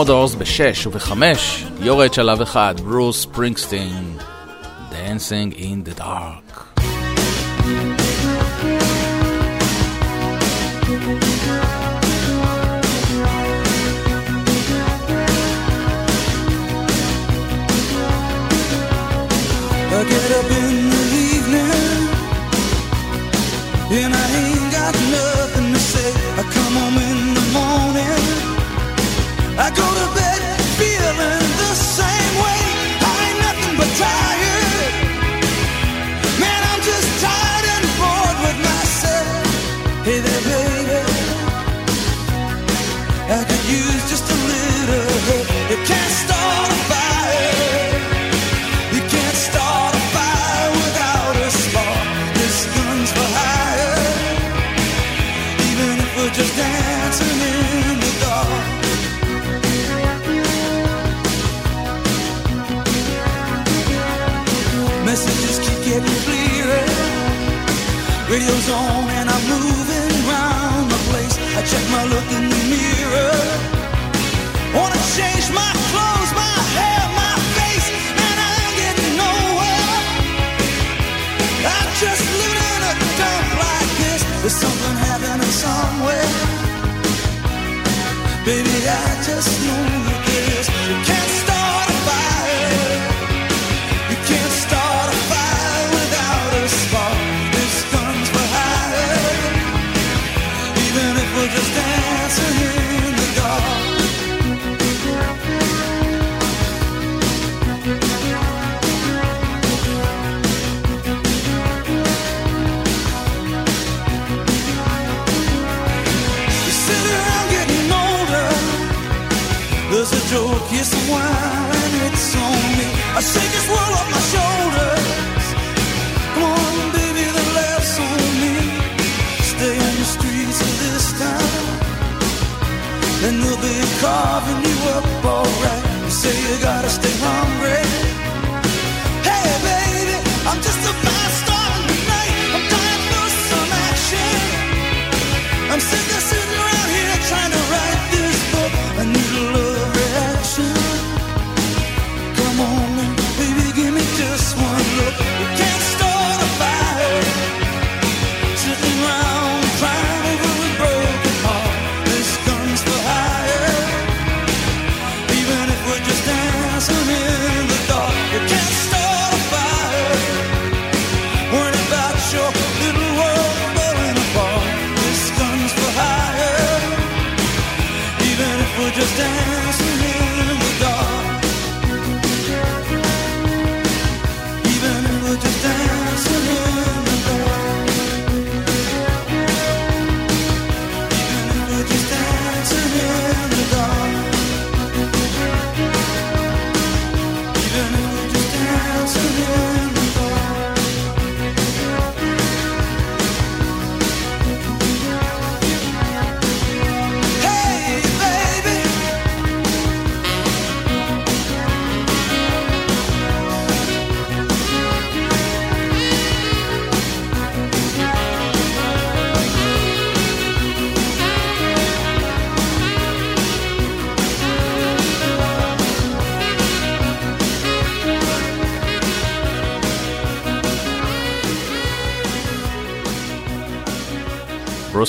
קומודורס 0.06 0.34
ב-6 0.34 0.88
וב-5 0.88 1.22
יורד 1.80 2.14
שלב 2.14 2.40
אחד, 2.40 2.74
ברוס 2.80 3.24
פרינגסטין, 3.24 4.16
Dancing 4.90 5.54
in 5.56 5.88
the 5.88 6.00
Dark. 6.00 6.43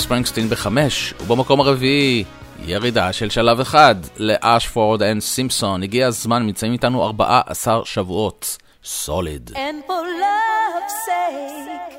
ספרינגסטין 0.06 0.48
בחמש, 0.48 1.14
ובמקום 1.20 1.60
הרביעי, 1.60 2.24
ירידה 2.64 3.12
של 3.12 3.30
שלב 3.30 3.60
אחד 3.60 3.94
לאשפורד 4.16 5.02
אנד 5.02 5.22
סימפסון. 5.22 5.82
הגיע 5.82 6.06
הזמן, 6.06 6.46
נמצאים 6.46 6.72
איתנו 6.72 7.04
14 7.04 7.80
שבועות. 7.84 8.56
סוליד. 8.84 9.50
And 9.54 9.84
for 9.86 10.02
love's 10.24 10.96
sake, 11.10 11.98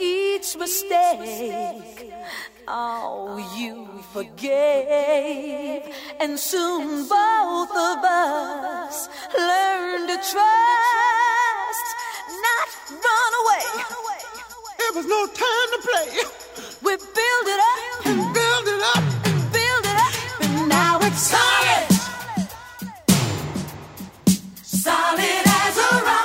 each 0.00 0.56
mistake, 0.64 2.12
oh, 2.68 3.36
you 3.58 3.76
forgave. 4.14 5.82
And 6.20 6.32
soon 6.52 6.84
both 7.18 7.74
of 7.90 7.98
us 8.28 8.96
learned 9.48 10.06
to 10.12 10.18
trust, 10.32 11.86
not 12.46 12.68
run 13.06 13.32
away. 13.42 13.66
It 14.86 14.92
was 14.96 15.06
no 15.16 15.20
time 15.44 15.68
to 15.74 15.80
play. 15.88 16.41
solid 24.82 25.46
as 25.46 25.76
a 25.78 26.04
rock. 26.04 26.21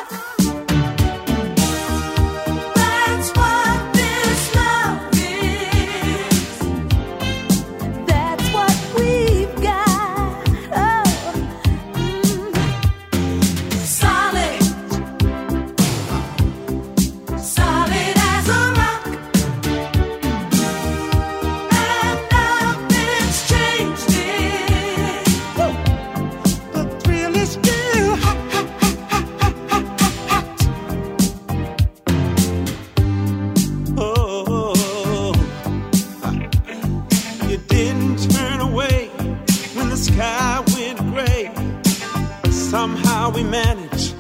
how 43.28 43.34
we 43.34 43.44
managed. 43.44 44.14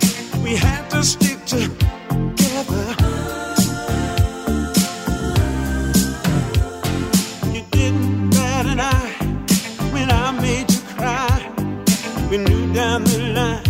We 0.43 0.55
had 0.55 0.89
to 0.89 1.01
stick 1.03 1.39
together. 1.45 2.85
You 7.53 7.63
didn't 7.71 8.29
bat 8.31 8.65
an 8.65 8.79
eye 8.81 9.13
when 9.93 10.11
I 10.11 10.31
made 10.31 10.69
you 10.71 10.81
cry. 10.95 11.37
We 12.29 12.37
knew 12.37 12.73
down 12.73 13.03
the 13.05 13.19
line. 13.33 13.66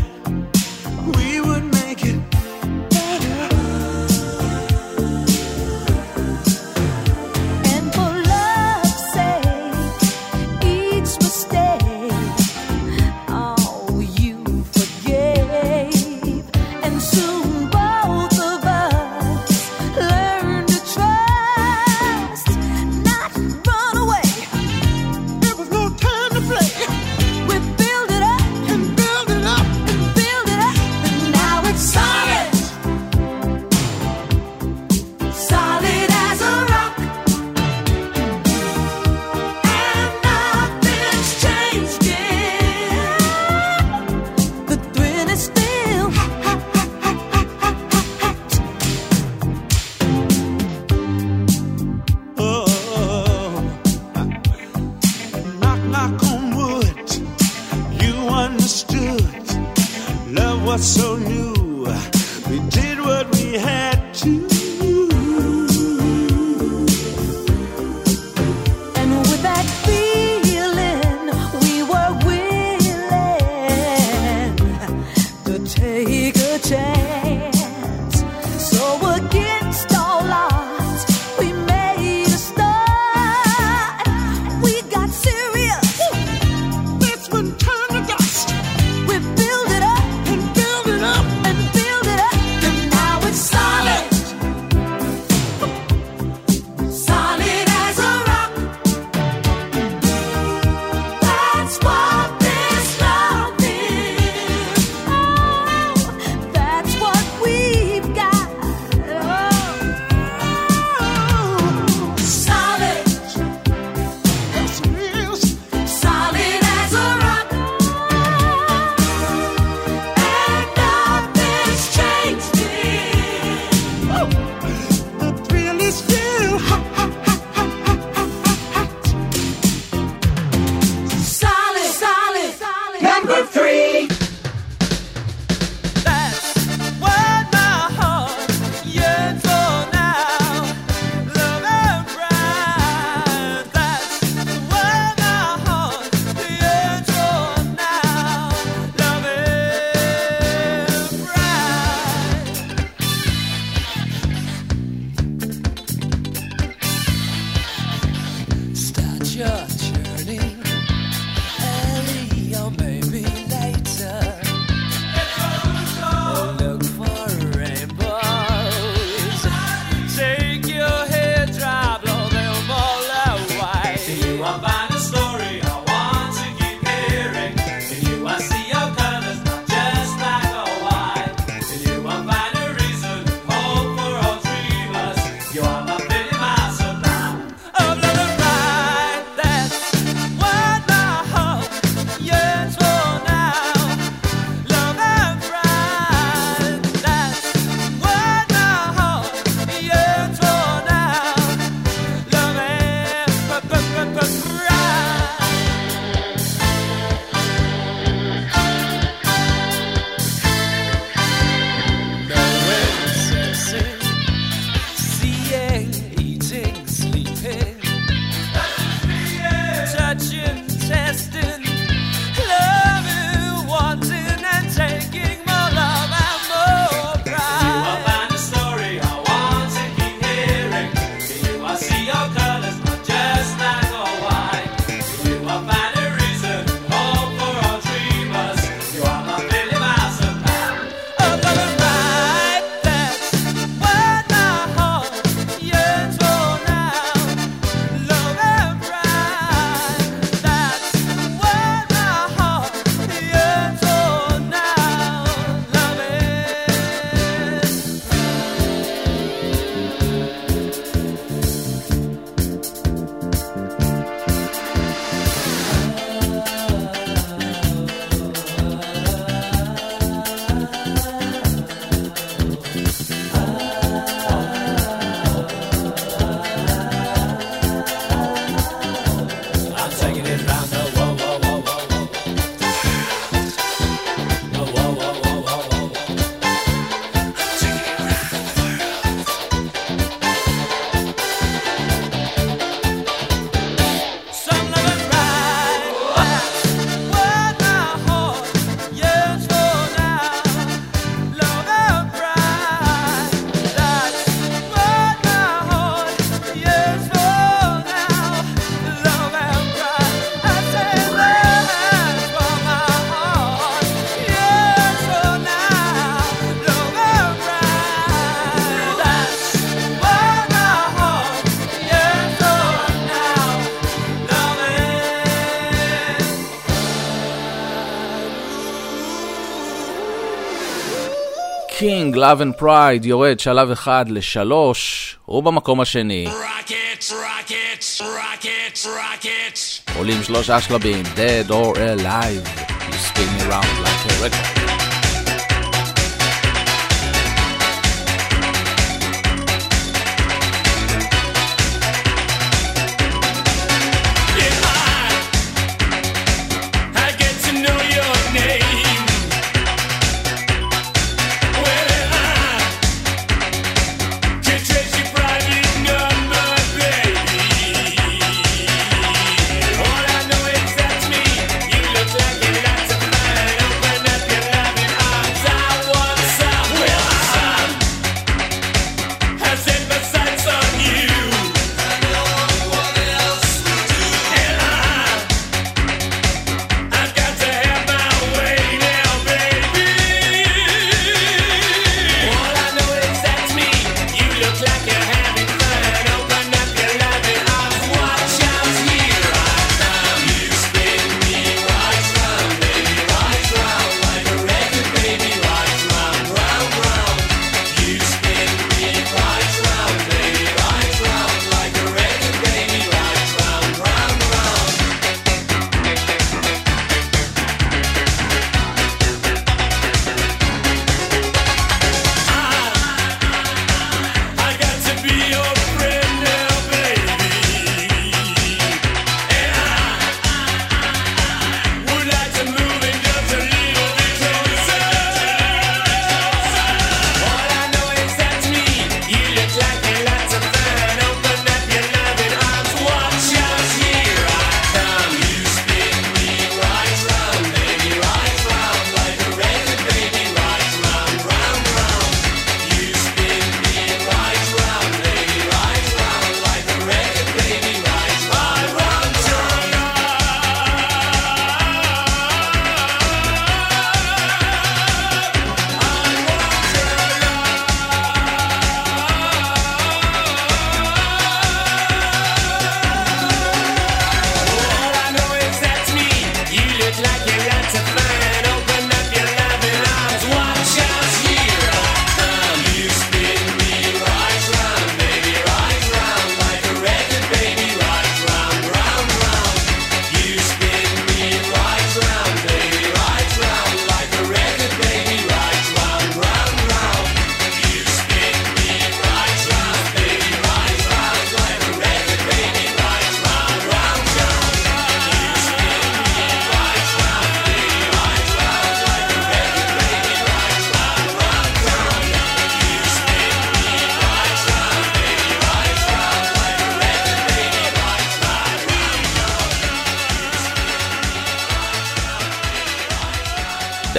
Love 332.18 332.41
and 332.41 332.61
Pride 332.61 333.06
יורד 333.06 333.39
שלב 333.39 333.72
אחד 333.72 334.06
לשלוש, 334.10 335.18
הוא 335.26 335.44
במקום 335.44 335.81
השני. 335.81 336.27
Rockets, 336.27 337.11
rockets, 337.11 338.02
rockets, 338.02 338.85
rockets. 338.85 339.95
עולים 339.98 340.23
שלושה 340.23 340.61
שלבים, 340.61 341.03
Dead 341.06 341.49
or 341.52 341.76
Alive, 341.76 342.48
You 342.89 342.94
spin 342.94 343.49
around 343.49 343.84
like 343.84 344.11
a 344.11 344.23
record. 344.23 344.86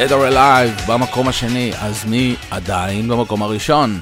Dead 0.09 0.11
or 0.11 0.33
Alive 0.33 0.93
במקום 0.93 1.29
השני, 1.29 1.73
אז 1.81 2.05
מי 2.05 2.37
עדיין 2.51 3.09
במקום 3.09 3.43
הראשון? 3.43 4.01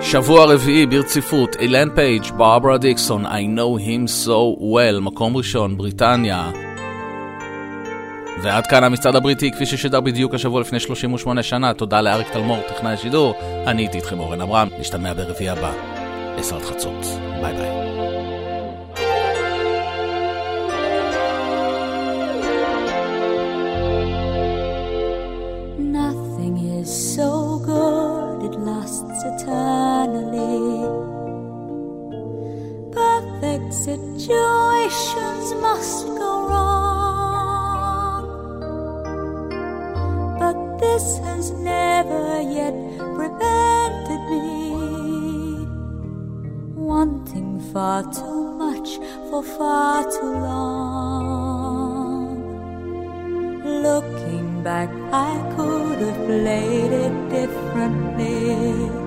שבוע 0.00 0.44
רביעי 0.44 0.86
ברציפות, 0.86 1.56
אילן 1.60 1.88
פייג', 1.94 2.22
ברברה 2.36 2.78
דיקסון, 2.78 3.26
I 3.26 3.28
know 3.28 3.80
him 3.80 4.26
so 4.26 4.60
well, 4.60 5.00
מקום 5.00 5.36
ראשון, 5.36 5.76
בריטניה. 5.76 6.50
ועד 8.42 8.66
כאן 8.66 8.84
המצעד 8.84 9.16
הבריטי, 9.16 9.52
כפי 9.52 9.66
ששידר 9.66 10.00
בדיוק 10.00 10.34
השבוע 10.34 10.60
לפני 10.60 10.80
38 10.80 11.42
שנה, 11.42 11.74
תודה 11.74 12.00
לאריק 12.00 12.28
תלמור, 12.28 12.58
טכנאי 12.68 12.92
השידור, 12.92 13.34
אני 13.66 13.82
הייתי 13.82 13.96
איתכם 13.98 14.18
אורן 14.18 14.40
עמרם, 14.40 14.68
נשתמע 14.78 15.12
ברביעי 15.12 15.48
הבא, 15.50 15.72
עשרת 16.38 16.62
חצות, 16.62 17.06
ביי 17.42 17.54
ביי. 17.54 17.86
Situations 34.26 35.54
must 35.62 36.06
go 36.18 36.48
wrong, 36.50 38.26
but 40.40 40.58
this 40.80 41.18
has 41.18 41.52
never 41.52 42.40
yet 42.42 42.74
prevented 43.14 44.22
me 44.32 44.48
wanting 46.74 47.60
far 47.72 48.02
too 48.12 48.50
much 48.64 48.98
for 49.30 49.44
far 49.44 50.02
too 50.10 50.34
long. 50.48 50.82
Looking 53.62 54.64
back, 54.64 54.90
I 55.12 55.38
could 55.54 56.00
have 56.00 56.26
played 56.26 56.92
it 57.04 57.14
differently. 57.30 59.05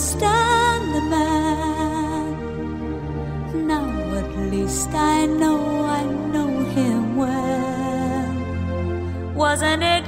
understand 0.00 0.94
the 0.94 1.02
man. 1.14 2.32
Now 3.66 3.84
at 4.16 4.30
least 4.50 4.88
I 4.94 5.26
know 5.26 5.60
I 5.84 6.04
know 6.32 6.64
him 6.76 7.16
well. 7.16 8.34
Wasn't 9.34 9.82
it? 9.82 9.99